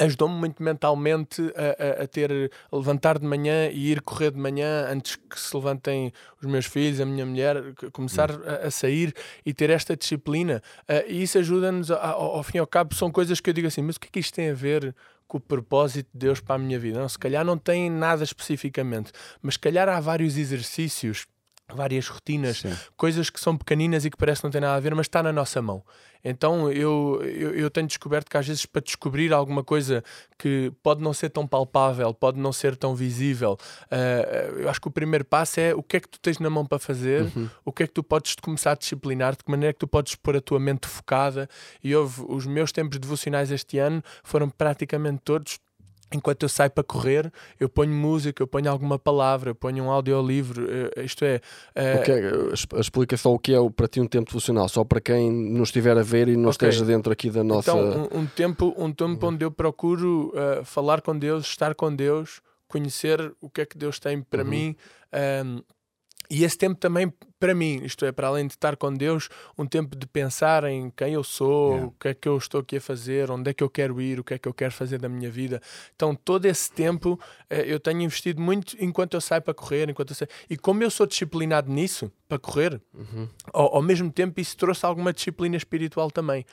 ajudou-me 0.00 0.34
muito 0.36 0.62
mentalmente 0.62 1.42
a, 1.56 2.00
a- 2.00 2.04
a 2.04 2.06
ter 2.06 2.30
levantar 2.72 3.18
de 3.18 3.26
manhã 3.26 3.68
e 3.68 3.90
ir 3.90 4.00
correr 4.00 4.30
de 4.30 4.38
manhã 4.38 4.86
antes 4.88 5.16
que 5.16 5.38
se 5.40 5.54
levantem 5.56 6.12
os 6.40 6.46
meus 6.48 6.66
filhos, 6.66 7.00
a 7.00 7.04
minha 7.06 7.26
mulher, 7.26 7.56
começar 7.92 8.30
a, 8.30 8.66
a 8.68 8.70
sair 8.70 9.12
e 9.44 9.52
ter 9.52 9.70
esta 9.70 9.96
disciplina. 9.96 10.62
Ah, 10.86 11.02
e 11.06 11.22
isso 11.22 11.36
ajuda-nos, 11.38 11.90
ao, 11.90 12.36
ao 12.36 12.42
fim 12.44 12.58
e 12.58 12.60
ao 12.60 12.66
cabo, 12.66 12.94
são 12.94 13.10
coisas 13.10 13.40
que 13.40 13.50
eu 13.50 13.54
digo 13.54 13.66
assim, 13.66 13.82
mas 13.82 13.96
o 13.96 14.00
que 14.00 14.06
é 14.06 14.10
que 14.12 14.20
isto 14.20 14.34
tem 14.34 14.50
a 14.50 14.54
ver 14.54 14.94
com 15.26 15.38
o 15.38 15.40
propósito 15.40 16.08
de 16.14 16.18
Deus 16.26 16.38
para 16.40 16.54
a 16.54 16.58
minha 16.58 16.78
vida? 16.78 17.00
Não, 17.00 17.08
se 17.08 17.18
calhar 17.18 17.44
não 17.44 17.58
tem 17.58 17.90
nada 17.90 18.22
especificamente, 18.22 19.10
mas 19.42 19.54
se 19.54 19.58
calhar 19.60 19.88
há 19.88 19.98
vários 19.98 20.36
exercícios, 20.38 21.26
várias 21.72 22.08
rotinas, 22.08 22.58
Sim. 22.58 22.76
coisas 22.96 23.30
que 23.30 23.40
são 23.40 23.56
pequeninas 23.56 24.04
e 24.04 24.10
que 24.10 24.16
parece 24.16 24.42
não 24.44 24.50
ter 24.50 24.60
nada 24.60 24.76
a 24.76 24.80
ver, 24.80 24.94
mas 24.94 25.06
está 25.06 25.22
na 25.22 25.32
nossa 25.32 25.60
mão. 25.60 25.82
Então 26.24 26.70
eu, 26.70 27.20
eu, 27.22 27.54
eu 27.54 27.70
tenho 27.70 27.86
descoberto 27.86 28.28
que 28.28 28.36
às 28.36 28.46
vezes 28.46 28.66
para 28.66 28.82
descobrir 28.82 29.32
alguma 29.32 29.62
coisa 29.62 30.02
que 30.36 30.72
pode 30.82 31.00
não 31.02 31.12
ser 31.12 31.30
tão 31.30 31.46
palpável, 31.46 32.12
pode 32.12 32.40
não 32.40 32.52
ser 32.52 32.76
tão 32.76 32.94
visível, 32.94 33.56
ah, 33.90 34.50
eu 34.56 34.68
acho 34.68 34.80
que 34.80 34.88
o 34.88 34.90
primeiro 34.90 35.24
passo 35.24 35.60
é 35.60 35.74
o 35.74 35.82
que 35.82 35.96
é 35.96 36.00
que 36.00 36.08
tu 36.08 36.18
tens 36.20 36.38
na 36.38 36.50
mão 36.50 36.66
para 36.66 36.78
fazer, 36.78 37.30
o 37.64 37.72
que 37.72 37.84
é 37.84 37.86
que 37.86 37.92
tu 37.92 38.02
podes 38.02 38.34
começar 38.42 38.72
a 38.72 38.74
disciplinar, 38.74 39.36
de 39.36 39.44
que 39.44 39.50
maneira 39.50 39.70
é 39.70 39.72
que 39.72 39.78
tu 39.78 39.86
podes 39.86 40.14
pôr 40.14 40.36
a 40.36 40.40
tua 40.40 40.58
mente 40.58 40.86
focada. 40.86 41.48
E 41.82 41.94
houve 41.94 42.24
os 42.28 42.46
meus 42.46 42.72
tempos 42.72 42.98
devocionais 42.98 43.50
este 43.50 43.78
ano 43.78 44.02
foram 44.22 44.48
praticamente 44.50 45.20
todos 45.24 45.58
Enquanto 46.12 46.42
eu 46.42 46.48
saio 46.48 46.70
para 46.70 46.82
correr, 46.82 47.30
eu 47.60 47.68
ponho 47.68 47.92
música, 47.92 48.42
eu 48.42 48.46
ponho 48.46 48.70
alguma 48.70 48.98
palavra, 48.98 49.50
eu 49.50 49.54
ponho 49.54 49.84
um 49.84 49.90
audiolivro, 49.90 50.66
eh, 50.96 51.04
isto 51.04 51.24
é, 51.24 51.40
O 51.98 52.02
que 52.02 52.10
é- 52.12 52.52
es- 52.54 52.66
explica 52.78 53.16
só 53.16 53.32
o 53.34 53.38
que 53.38 53.54
é 53.54 53.58
para 53.70 53.86
ti 53.88 54.00
um 54.00 54.06
tempo 54.06 54.26
devocional, 54.26 54.68
só 54.68 54.84
para 54.84 55.00
quem 55.00 55.30
nos 55.30 55.68
estiver 55.68 55.98
a 55.98 56.02
ver 56.02 56.28
e 56.28 56.36
não 56.36 56.48
Ok. 56.48 56.66
esteja 56.68 56.84
dentro 56.84 57.12
aqui 57.12 57.30
da 57.30 57.44
nossa. 57.44 57.70
Então, 57.72 58.08
um, 58.12 58.20
um 58.20 58.26
tempo, 58.26 58.74
um 58.78 58.92
tempo 58.92 59.26
onde 59.26 59.44
eu 59.44 59.50
procuro 59.50 60.32
uh, 60.34 60.64
falar 60.64 61.02
com 61.02 61.16
Deus, 61.18 61.46
estar 61.46 61.74
com 61.74 61.94
Deus, 61.94 62.40
conhecer 62.66 63.32
o 63.40 63.48
que 63.50 63.60
é 63.60 63.66
que 63.66 63.76
Deus 63.76 63.98
tem 63.98 64.22
para 64.22 64.42
Uhum. 64.42 64.48
mim. 64.50 64.76
um, 65.44 65.62
e 66.30 66.44
esse 66.44 66.58
tempo 66.58 66.78
também 66.78 67.12
para 67.38 67.54
mim, 67.54 67.80
isto 67.84 68.04
é, 68.04 68.10
para 68.12 68.28
além 68.28 68.46
de 68.46 68.54
estar 68.54 68.76
com 68.76 68.92
Deus, 68.92 69.28
um 69.56 69.64
tempo 69.66 69.96
de 69.96 70.06
pensar 70.06 70.64
em 70.64 70.90
quem 70.96 71.14
eu 71.14 71.22
sou, 71.24 71.68
Yeah. 71.72 71.86
o 71.86 71.90
que 71.92 72.08
é 72.08 72.14
que 72.14 72.28
eu 72.28 72.36
estou 72.36 72.60
aqui 72.60 72.76
a 72.76 72.80
fazer, 72.80 73.30
onde 73.30 73.50
é 73.50 73.54
que 73.54 73.62
eu 73.62 73.70
quero 73.70 74.00
ir, 74.00 74.18
o 74.20 74.24
que 74.24 74.34
é 74.34 74.38
que 74.38 74.48
eu 74.48 74.54
quero 74.54 74.72
fazer 74.72 74.98
da 74.98 75.08
minha 75.08 75.30
vida. 75.30 75.60
Então, 75.94 76.14
todo 76.14 76.46
esse 76.46 76.70
tempo 76.72 77.18
eh, 77.48 77.64
eu 77.66 77.78
tenho 77.78 78.00
investido 78.02 78.40
muito 78.40 78.76
enquanto 78.80 79.14
eu 79.14 79.20
saio 79.20 79.42
para 79.42 79.54
correr, 79.54 79.88
enquanto 79.88 80.10
eu 80.10 80.16
saio. 80.16 80.28
E 80.50 80.56
como 80.56 80.82
eu 80.82 80.90
sou 80.90 81.06
disciplinado 81.06 81.70
nisso, 81.70 82.10
para 82.28 82.38
correr, 82.38 82.80
Uhum. 82.92 83.28
ao, 83.52 83.76
ao 83.76 83.82
mesmo 83.82 84.10
tempo 84.12 84.38
isso 84.40 84.56
trouxe 84.56 84.84
alguma 84.84 85.12
disciplina 85.12 85.56
espiritual 85.56 86.10
também. 86.10 86.44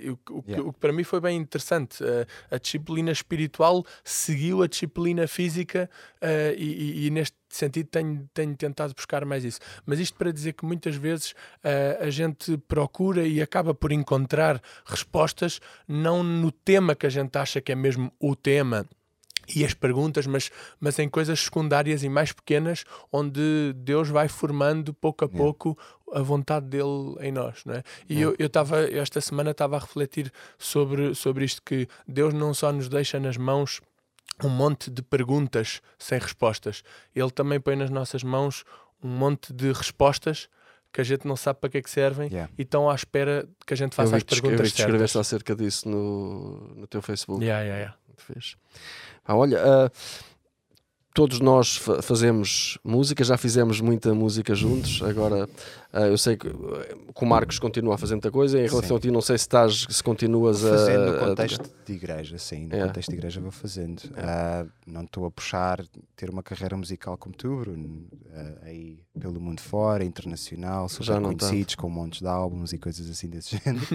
E 0.00 0.10
o, 0.10 0.16
que- 0.16 0.32
o 0.32 0.44
Yeah. 0.46 0.68
o 0.68 0.72
que 0.72 0.78
para 0.80 0.92
mim 0.92 1.02
foi 1.04 1.20
bem 1.20 1.36
interessante. 1.36 2.02
Ah, 2.04 2.54
a 2.56 2.58
disciplina 2.58 3.10
espiritual 3.10 3.84
seguiu 4.04 4.62
a 4.62 4.66
disciplina 4.66 5.26
física 5.26 5.90
ah, 6.20 6.52
e, 6.56 6.64
e- 6.64 7.06
e 7.06 7.10
neste 7.10 7.36
sentido 7.48 7.88
tenho, 7.88 8.28
tenho 8.34 8.54
tentado 8.56 8.92
buscar 8.94 9.24
mais 9.24 9.44
isso. 9.44 9.58
Mas 9.84 10.00
isto 10.00 10.16
para 10.16 10.32
dizer 10.32 10.52
que 10.54 10.64
muitas 10.64 10.96
vezes 10.96 11.34
ah, 11.62 12.04
a 12.04 12.10
gente 12.10 12.56
procura 12.68 13.26
e 13.26 13.40
acaba 13.40 13.74
por 13.74 13.92
encontrar 13.92 14.60
respostas 14.84 15.60
não 15.86 16.22
no 16.22 16.50
tema 16.50 16.94
que 16.94 17.06
a 17.06 17.10
gente 17.10 17.36
acha 17.36 17.60
que 17.60 17.72
é 17.72 17.74
mesmo 17.74 18.12
o 18.20 18.34
tema 18.34 18.86
e 19.54 19.64
as 19.64 19.74
perguntas, 19.74 20.26
mas, 20.26 20.50
mas 20.80 20.98
em 20.98 21.08
coisas 21.08 21.40
secundárias 21.40 22.02
e 22.02 22.08
mais 22.08 22.32
pequenas, 22.32 22.84
onde 23.12 23.72
Deus 23.76 24.08
vai 24.08 24.28
formando 24.28 24.92
pouco 24.92 25.24
a 25.24 25.26
Yeah. 25.26 25.44
pouco 25.44 25.78
a 26.12 26.22
vontade 26.22 26.66
dele 26.66 27.16
em 27.20 27.32
nós, 27.32 27.64
não 27.64 27.74
é? 27.74 27.82
E 28.08 28.20
eu 28.20 28.34
eu 28.38 28.46
estava 28.46 28.80
esta 28.82 29.20
semana 29.20 29.50
estava 29.50 29.76
a 29.76 29.80
refletir 29.80 30.32
sobre 30.56 31.14
sobre 31.14 31.44
isto 31.44 31.60
que 31.62 31.88
Deus 32.06 32.32
não 32.32 32.54
só 32.54 32.72
nos 32.72 32.88
deixa 32.88 33.18
nas 33.18 33.36
mãos 33.36 33.80
um 34.42 34.48
monte 34.48 34.88
de 34.90 35.02
perguntas 35.02 35.82
sem 35.98 36.18
respostas, 36.18 36.82
ele 37.14 37.30
também 37.30 37.58
põe 37.58 37.74
nas 37.74 37.90
nossas 37.90 38.22
mãos 38.22 38.64
um 39.02 39.08
monte 39.08 39.52
de 39.52 39.72
respostas 39.72 40.48
que 40.92 41.00
a 41.00 41.04
gente 41.04 41.26
não 41.26 41.36
sabe 41.36 41.60
para 41.60 41.68
que 41.70 41.78
é 41.78 41.82
que 41.82 41.90
servem 41.90 42.28
Yeah. 42.30 42.50
e 42.56 42.62
estão 42.62 42.88
à 42.88 42.94
espera 42.94 43.46
que 43.66 43.74
a 43.74 43.76
gente 43.76 43.92
Eu 43.92 43.96
faça 43.96 44.10
vi 44.12 44.16
as 44.16 44.22
tu- 44.24 44.32
eu 44.32 44.36
vi 44.36 44.42
perguntas 44.42 44.72
que 44.72 44.80
escreveste 44.80 45.12
certas. 45.12 45.26
acerca 45.28 45.54
disso 45.56 45.88
no, 45.88 46.74
no 46.74 46.86
teu 46.86 47.02
Facebook. 47.02 47.44
Yeah, 47.44 47.62
yeah, 47.62 47.78
yeah. 47.80 47.98
Fez. 48.16 48.56
Ah, 49.26 49.36
olha, 49.36 49.60
ah, 49.62 49.90
todos 51.16 51.40
nós 51.40 51.78
fa- 51.78 52.02
fazemos 52.02 52.76
música, 52.84 53.24
já 53.24 53.38
fizemos 53.38 53.80
muita 53.80 54.12
música 54.14 54.54
juntos. 54.54 55.00
Agora, 55.02 55.48
ah, 55.90 56.00
eu 56.02 56.18
sei 56.18 56.36
que, 56.36 56.46
o 56.46 57.24
Marcos 57.26 57.58
continua 57.58 57.94
a 57.94 57.98
fazer 57.98 58.14
muita 58.16 58.30
coisa. 58.30 58.58
Em 58.58 58.66
relação 58.68 58.90
Sim. 58.90 58.96
a 58.96 59.00
ti, 59.00 59.10
não 59.10 59.22
sei 59.22 59.38
se 59.38 59.44
estás, 59.44 59.86
se 59.88 60.02
continuas 60.02 60.62
a. 60.62 60.68
fazendo 60.76 61.06
no 61.12 61.16
a- 61.16 61.18
contexto 61.20 61.70
de 61.86 61.92
igreja, 61.94 62.36
sim, 62.36 62.66
no 62.66 62.76
É. 62.76 62.86
contexto 62.86 63.08
de 63.08 63.16
igreja 63.16 63.40
vou 63.40 63.50
fazendo. 63.50 64.02
Ah, 64.14 64.66
não 64.86 65.04
estou 65.04 65.24
a 65.24 65.30
puxar 65.30 65.82
ter 66.14 66.28
uma 66.28 66.42
carreira 66.42 66.76
musical 66.76 67.16
como 67.16 67.34
tu, 67.34 67.56
Bruno, 67.60 68.04
ah, 68.34 68.52
aí 68.66 68.98
pelo 69.18 69.40
mundo 69.40 69.62
fora, 69.62 70.04
internacional, 70.04 70.86
Já 70.86 71.02
super 71.02 71.22
conhecidos, 71.22 71.74
com 71.76 71.88
montes 71.88 72.20
de 72.20 72.26
álbuns 72.28 72.74
e 72.74 72.78
coisas 72.78 73.08
assim 73.08 73.28
desse 73.30 73.56
género. 73.64 73.86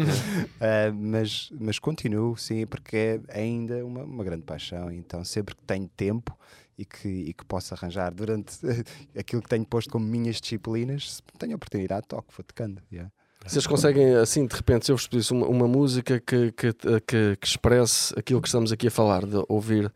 Ah, 0.59 0.91
mas, 0.91 1.51
mas 1.59 1.77
continuo, 1.77 2.35
sim, 2.35 2.65
porque 2.65 3.19
é 3.27 3.41
ainda 3.41 3.85
uma, 3.85 4.03
uma 4.03 4.23
grande 4.23 4.41
paixão. 4.41 4.91
Então, 4.91 5.23
sempre 5.23 5.55
que 5.55 5.61
tenho 5.67 5.87
tempo 5.95 6.35
e 6.81 6.85
que, 6.85 7.07
e 7.07 7.33
que 7.33 7.45
posso 7.45 7.73
arranjar 7.73 8.13
durante 8.13 8.53
aquilo 9.17 9.41
que 9.41 9.49
tenho 9.49 9.65
posto 9.65 9.89
como 9.91 10.05
minhas 10.05 10.41
disciplinas, 10.41 11.15
se 11.15 11.21
tenho 11.39 11.55
oportunidade, 11.55 12.07
toco, 12.07 12.33
vou 12.35 12.43
tocando. 12.43 12.81
yeah. 12.91 13.11
Vocês 13.45 13.65
conseguem, 13.65 14.13
assim, 14.15 14.45
de 14.45 14.55
repente, 14.55 14.85
se 14.85 14.91
eu 14.91 14.95
vos 14.95 15.07
pedisse 15.07 15.31
uma, 15.33 15.47
uma 15.47 15.67
música 15.67 16.19
que, 16.19 16.51
que, 16.51 16.73
que, 16.73 17.35
que 17.37 17.47
expresse 17.47 18.13
aquilo 18.15 18.39
que 18.39 18.47
estamos 18.47 18.71
aqui 18.71 18.85
a 18.87 18.91
falar, 18.91 19.25
de 19.25 19.43
ouvir, 19.49 19.91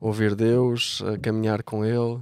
ouvir 0.00 0.34
Deus, 0.34 1.00
caminhar 1.22 1.62
com 1.62 1.84
Ele. 1.84 2.18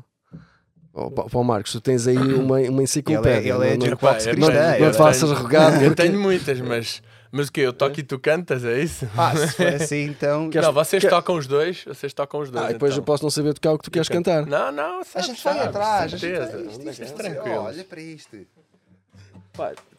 Oh, 0.92 1.10
pá, 1.10 1.42
Marcos, 1.42 1.72
tu 1.72 1.80
tens 1.80 2.06
aí 2.06 2.16
uma, 2.16 2.58
uma 2.60 2.82
enciclopédia. 2.82 3.54
Ele 3.54 3.64
é- 3.64 3.72
ele 3.72 3.74
é 3.74 3.76
não- 3.78 3.86
não, 3.86 4.48
não, 4.48 4.80
não 4.80 4.92
te 4.92 4.96
faças 4.98 5.30
arrogado. 5.32 5.82
Eu 5.82 5.94
tenho 5.94 6.18
muitas, 6.20 6.60
mas. 6.60 7.02
Mas 7.32 7.48
o 7.48 7.52
quê? 7.52 7.62
Eu 7.62 7.72
toco 7.72 7.98
e 7.98 8.02
tu 8.02 8.18
cantas, 8.18 8.64
é 8.64 8.80
isso? 8.80 9.06
Ah, 9.16 9.34
se 9.36 9.48
for 9.54 9.66
assim, 9.66 10.04
então. 10.04 10.48
Não, 10.52 10.72
vocês 10.72 11.02
quer- 11.02 11.10
tocam 11.10 11.34
os 11.36 11.46
dois, 11.46 11.84
vocês 11.84 12.12
tocam 12.14 12.40
os 12.40 12.50
dois. 12.50 12.64
Ah, 12.64 12.70
e 12.70 12.72
depois 12.74 12.92
então. 12.92 13.02
eu 13.02 13.04
posso 13.04 13.22
não 13.22 13.30
saber 13.30 13.52
tocar 13.54 13.72
o 13.72 13.78
que 13.78 13.84
tu 13.84 13.90
queres 13.90 14.08
cantar. 14.08 14.46
Não, 14.46 14.70
não, 14.72 15.00
A 15.14 15.20
gente 15.20 15.42
vai 15.42 15.58
atrás, 15.60 16.14
a 16.14 16.16
gente 16.16 16.20
certeza. 16.20 16.52
vai- 16.52 16.60
isto, 16.62 16.70
isto, 16.72 16.84
Mas 16.84 16.98
isto, 17.00 17.14
tranquilo. 17.16 17.56
Olha 17.62 17.84
para 17.84 18.00
isto. 18.00 18.46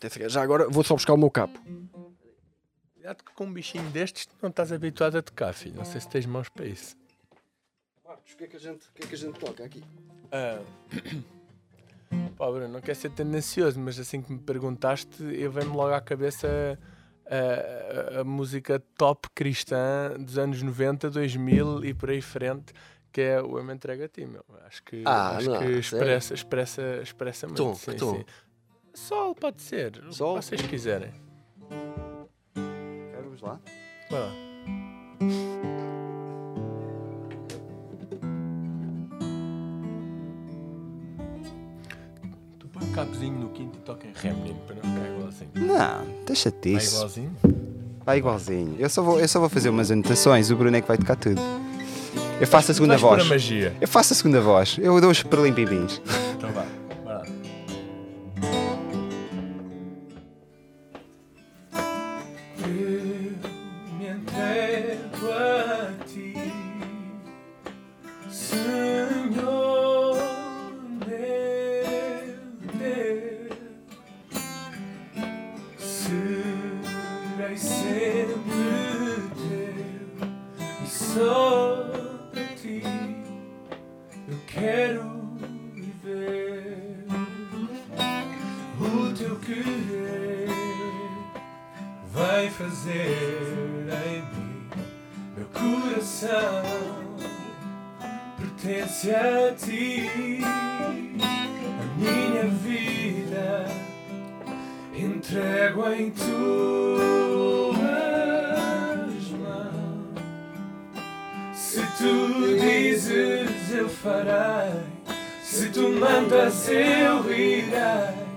Ficar- 0.09 0.29
Já 0.29 0.41
agora 0.41 0.67
vou 0.69 0.83
só 0.83 0.93
buscar 0.95 1.13
o 1.13 1.17
meu 1.17 1.29
capo. 1.31 1.59
Cuidado 2.93 3.23
que 3.23 3.33
com 3.33 3.45
um 3.45 3.53
bichinho 3.53 3.89
destes 3.89 4.27
não 4.41 4.49
estás 4.49 4.71
habituado 4.71 5.17
a 5.17 5.21
tocar, 5.21 5.53
filho. 5.53 5.75
Não 5.75 5.85
sei 5.85 5.99
se 6.01 6.07
tens 6.07 6.25
mãos 6.25 6.49
para 6.49 6.65
isso. 6.65 6.95
Marcos, 8.05 8.33
o 8.33 8.37
que 8.37 8.43
é 8.43 8.47
que 8.47 8.57
a 8.57 8.59
gente, 8.59 8.81
o 8.87 8.91
que 8.93 9.03
é 9.03 9.07
que 9.07 9.15
a 9.15 9.17
gente 9.17 9.39
toca 9.39 9.63
aqui? 9.63 9.83
Ah. 10.31 10.59
Pá, 12.37 12.45
Bruno, 12.51 12.67
não 12.69 12.81
quero 12.81 12.97
ser 12.97 13.09
tendencioso, 13.09 13.79
mas 13.79 13.99
assim 13.99 14.21
que 14.21 14.31
me 14.31 14.39
perguntaste, 14.39 15.09
eu 15.23 15.51
venho-me 15.51 15.75
logo 15.75 15.93
à 15.93 15.99
cabeça 15.99 16.77
a, 17.29 18.19
a- 18.21 18.23
música 18.23 18.79
top 18.97 19.27
cristã 19.35 20.13
dos 20.19 20.37
anos 20.37 20.61
90, 20.61 21.09
2000 21.09 21.83
e 21.85 21.93
por 21.93 22.09
aí 22.09 22.21
frente, 22.21 22.73
que 23.11 23.21
é 23.21 23.41
o 23.41 23.57
Eu 23.57 23.63
Me 23.63 23.73
Entrego 23.73 24.03
a 24.03 24.07
Ti, 24.07 24.25
meu. 24.25 24.43
Acho 24.65 24.83
que, 24.83 25.03
Ah, 25.05 25.37
acho 25.37 25.49
não, 25.49 25.57
que 25.59 25.65
sério? 25.65 25.79
expressa, 25.79 26.33
expressa, 26.33 26.81
expressa 27.01 27.47
muito. 27.47 27.63
tom, 27.63 27.73
sim, 27.75 27.95
tom? 27.95 28.15
sim. 28.17 28.25
Sol 28.93 29.35
pode 29.35 29.61
ser, 29.61 29.97
o 29.97 30.09
que 30.09 30.15
Sol? 30.15 30.41
vocês 30.41 30.61
quiserem. 30.63 31.11
Vamos 33.15 33.41
lá. 33.41 33.59
Vai 34.09 34.19
lá. 34.19 35.76
Capozinho 43.05 43.39
no 43.39 43.49
quinto 43.49 43.77
e 43.77 43.81
toca 43.81 44.07
em 44.07 44.11
ré, 44.15 44.33
menino, 44.33 44.59
para 44.65 44.75
não 44.75 44.81
ficar 44.81 45.07
igualzinho. 45.09 45.49
Não, 45.55 46.07
deixa-te 46.25 46.71
Vai 46.73 46.81
isso. 46.83 46.95
igualzinho? 46.95 47.35
Vai 48.05 48.17
igualzinho. 48.17 48.75
Eu 48.79 48.89
só, 48.89 49.01
vou, 49.03 49.19
eu 49.19 49.27
só 49.27 49.39
vou 49.39 49.49
fazer 49.49 49.69
umas 49.69 49.91
anotações, 49.91 50.49
o 50.49 50.55
Bruno 50.55 50.75
é 50.75 50.81
que 50.81 50.87
vai 50.87 50.97
tocar 50.97 51.15
tudo. 51.15 51.41
Eu 52.39 52.47
faço 52.47 52.71
a 52.71 52.73
segunda 52.73 52.97
Vais 52.97 53.01
voz. 53.01 53.21
a 53.23 53.25
magia. 53.25 53.75
Eu 53.81 53.87
faço 53.87 54.13
a 54.13 54.15
segunda 54.15 54.39
voz. 54.41 54.77
Eu 54.79 54.99
dou 55.01 55.09
os 55.11 55.23
perlimpimbins. 55.23 55.99
Entrego 105.57 105.91
em 105.91 106.11
tuas 106.11 106.29
mãos. 109.31 110.21
Se 111.55 111.81
tu 111.97 112.59
dizes, 112.59 113.73
eu 113.73 113.89
farei. 113.89 114.83
Se 115.43 115.69
tu 115.69 115.89
mandas, 115.89 116.69
eu 116.69 117.31
irei. 117.31 118.27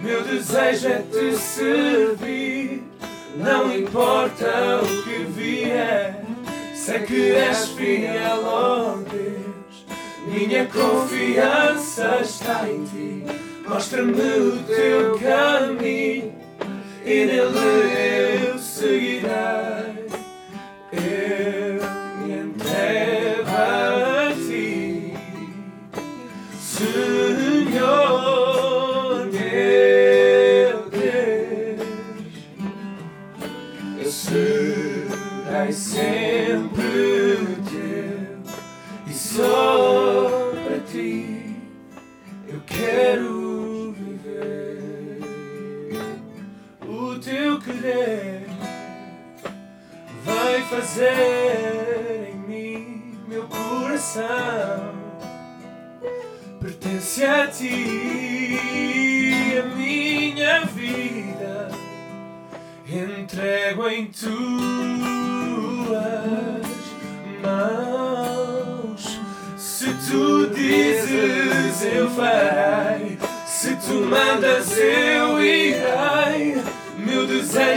Meu 0.00 0.22
desejo 0.24 0.88
é 0.88 1.02
te 1.10 1.36
servir, 1.36 2.82
não 3.36 3.74
importa 3.74 4.80
o 4.82 5.02
que 5.04 5.24
vier. 5.24 6.24
Sei 6.74 6.98
que 7.00 7.32
és 7.32 7.68
fiel, 7.68 8.44
oh 8.44 8.96
Deus. 9.08 9.86
Minha 10.26 10.66
confiança 10.66 12.20
está 12.22 12.68
em 12.68 12.84
ti. 12.84 13.24
Mostra-me 13.68 14.12
o 14.12 14.62
teu 14.64 15.18
caminho 15.18 16.45
e 17.06 17.24
nele 17.24 18.48
eu 18.48 18.58
seguirei. 18.58 20.06
Eu 20.92 21.80
me 22.18 22.34
entrego 22.40 23.48
a 23.48 24.34
ti, 24.34 25.14
Senhor 26.60 27.76
meu 29.30 30.90
Deus. 30.90 31.86
Eu 34.00 34.10
serei 34.10 35.72
sempre 35.72 37.56
teu 37.70 38.42
e 39.06 39.12
só 39.14 39.95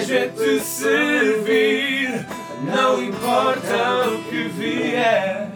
é 0.09 0.27
te 0.27 0.59
servir. 0.59 2.25
Não 2.63 3.01
importa 3.01 4.09
o 4.09 4.23
que 4.29 4.43
vier 4.49 5.49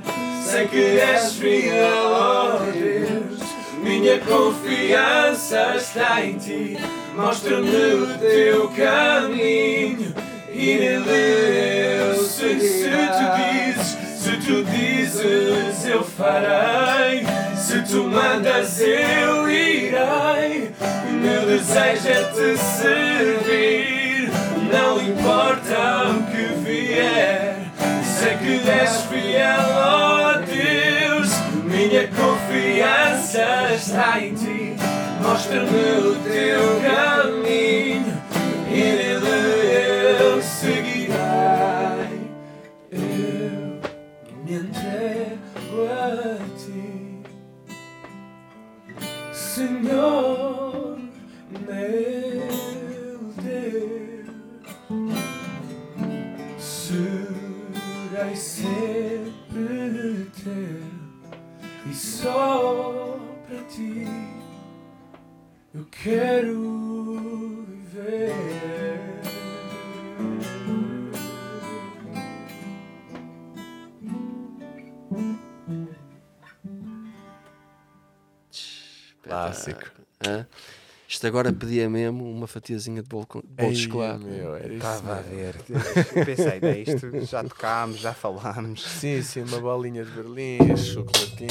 sei 0.54 0.68
que 0.68 1.00
és 1.00 1.34
fiel 1.34 2.12
oh 2.12 2.72
Deus. 2.72 3.40
Minha 3.82 4.20
confiança 4.20 5.76
está 5.78 6.24
em 6.24 6.38
ti. 6.38 6.78
Mostra-me 7.16 7.94
o 7.96 8.18
teu 8.20 8.70
caminho 8.70 10.14
e 10.52 10.76
nele 10.76 12.12
eu 12.12 12.24
sei 12.24 12.60
se 12.60 12.90
tu 12.90 13.26
dizes 13.38 13.98
se 14.20 14.38
tu 14.46 14.64
dizes 14.64 15.88
eu 15.88 16.04
farei. 16.04 17.26
Se 17.58 17.82
tu 17.82 18.04
mandas 18.04 18.80
eu 18.80 19.50
irei. 19.50 20.72
Meu 21.22 21.46
desejo 21.48 22.10
é 22.10 22.24
te 22.32 22.58
servir 22.58 23.93
não 24.74 25.00
importa 25.02 26.10
o 26.10 26.24
que 26.32 26.46
vier 26.66 27.54
sei 28.24 28.38
que 28.38 28.70
és 28.70 29.02
fiel 29.06 29.66
ó 29.78 30.34
Deus. 30.40 31.30
Minha 31.64 32.08
confiança 32.08 33.74
está 33.76 34.20
em 34.20 34.34
ti. 34.34 34.76
Mostra-me 35.22 36.10
o 36.10 36.16
teu 36.24 36.82
caminho 36.82 38.23
Isto 81.24 81.30
agora 81.30 81.54
pedia 81.54 81.90
mesmo 81.90 82.30
uma 82.30 82.48
fatiazinha 82.48 83.02
de 83.02 83.08
bolo, 83.08 83.26
com- 83.26 83.42
bolo 83.48 83.72
de 83.72 83.78
chocolate. 83.86 84.26
meu, 84.26 84.56
era 84.56 84.68
isso 84.68 84.76
Estava 84.76 85.14
a 85.14 85.22
ver. 85.22 85.56
Pensei, 86.26 86.84
isto 86.86 87.26
já 87.26 87.42
tocámos, 87.46 88.00
já 88.02 88.14
falámos. 88.14 88.84
Sim, 88.84 89.22
sim, 89.22 89.44
uma 89.44 89.58
bolinha 89.62 90.04
de 90.04 90.12
berlim, 90.12 90.58
chocolatinho, 90.76 91.50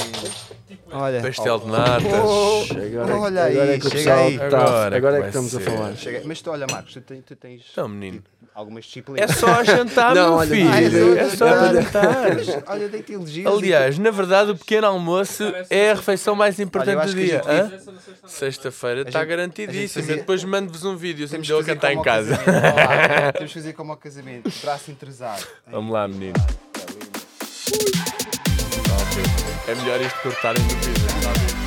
Olha, 0.91 1.21
pastel 1.23 1.57
de 1.57 1.65
natas. 1.71 2.03
Oh, 2.23 2.63
Agora, 2.71 3.17
Olha 3.17 3.43
aí, 3.45 3.55
agora 3.57 3.73
é 3.75 3.79
que 3.79 3.87
o 3.87 3.89
chega 3.89 3.97
pessoal 4.03 4.27
aí. 4.27 4.37
tá- 4.37 4.45
Agora 4.45 4.95
agora 4.97 5.15
é 5.15 5.17
que 5.17 5.23
que 5.23 5.27
estamos 5.29 5.55
a 5.55 5.59
ser. 5.59 5.63
falar. 5.65 5.95
chega- 5.95 6.21
mas 6.23 6.41
tu, 6.43 6.51
olha, 6.51 6.67
Marcos, 6.69 6.93
tu, 6.93 7.01
tens- 7.01 7.23
tu 7.25 7.35
tens 7.35 7.63
Então, 7.71 7.87
menino. 7.87 8.17
tipo, 8.17 8.29
algumas 8.53 8.83
É 8.83 8.87
disciplinas. 8.87 9.31
só 9.37 9.63
jantar, 9.63 10.13
Não, 10.13 10.23
meu 10.29 10.33
olha, 10.33 10.49
filho. 10.55 10.69
olha, 11.11 11.19
É 11.19 11.29
só 11.29 11.45
olha, 11.47 11.81
jantar. 11.81 12.27
Olha, 12.67 12.89
dei-te 12.89 13.13
elogios. 13.13 13.51
Aliás, 13.51 13.97
na 13.97 14.11
verdade, 14.11 14.51
o 14.51 14.55
pequeno 14.55 14.85
almoço 14.85 15.43
é 15.67 15.89
a 15.91 15.95
refeição 15.95 16.35
mais 16.35 16.59
importante 16.59 16.97
acho 16.99 17.15
do 17.15 17.19
que 17.23 17.31
a 17.35 17.41
dia. 17.41 17.81
Sexta-feira 18.27 19.01
está 19.01 19.19
gente- 19.21 19.29
gente 19.71 19.93
fazia- 19.93 20.15
depois 20.17 20.43
mando-vos 20.43 20.83
um 20.83 20.95
vídeo 20.95 21.27
se 21.27 21.37
me 21.37 21.45
deu 21.45 21.59
a 21.59 21.63
cantar 21.63 21.93
em 21.93 22.01
casa. 22.01 22.39
Olá, 22.47 23.31
Temos 23.33 23.51
que 23.53 23.59
fazer 23.59 23.73
como 23.73 23.91
ao 23.91 23.97
casamento. 23.97 24.51
Braço 24.61 24.91
entrosado. 24.91 25.45
Vamos 25.71 25.91
lá, 25.93 26.07
menino. 26.07 26.33
É 29.67 29.75
melhor 29.75 30.01
isto 30.01 30.19
cortarem 30.21 30.61
do 30.63 30.75
vídeo. 30.75 31.62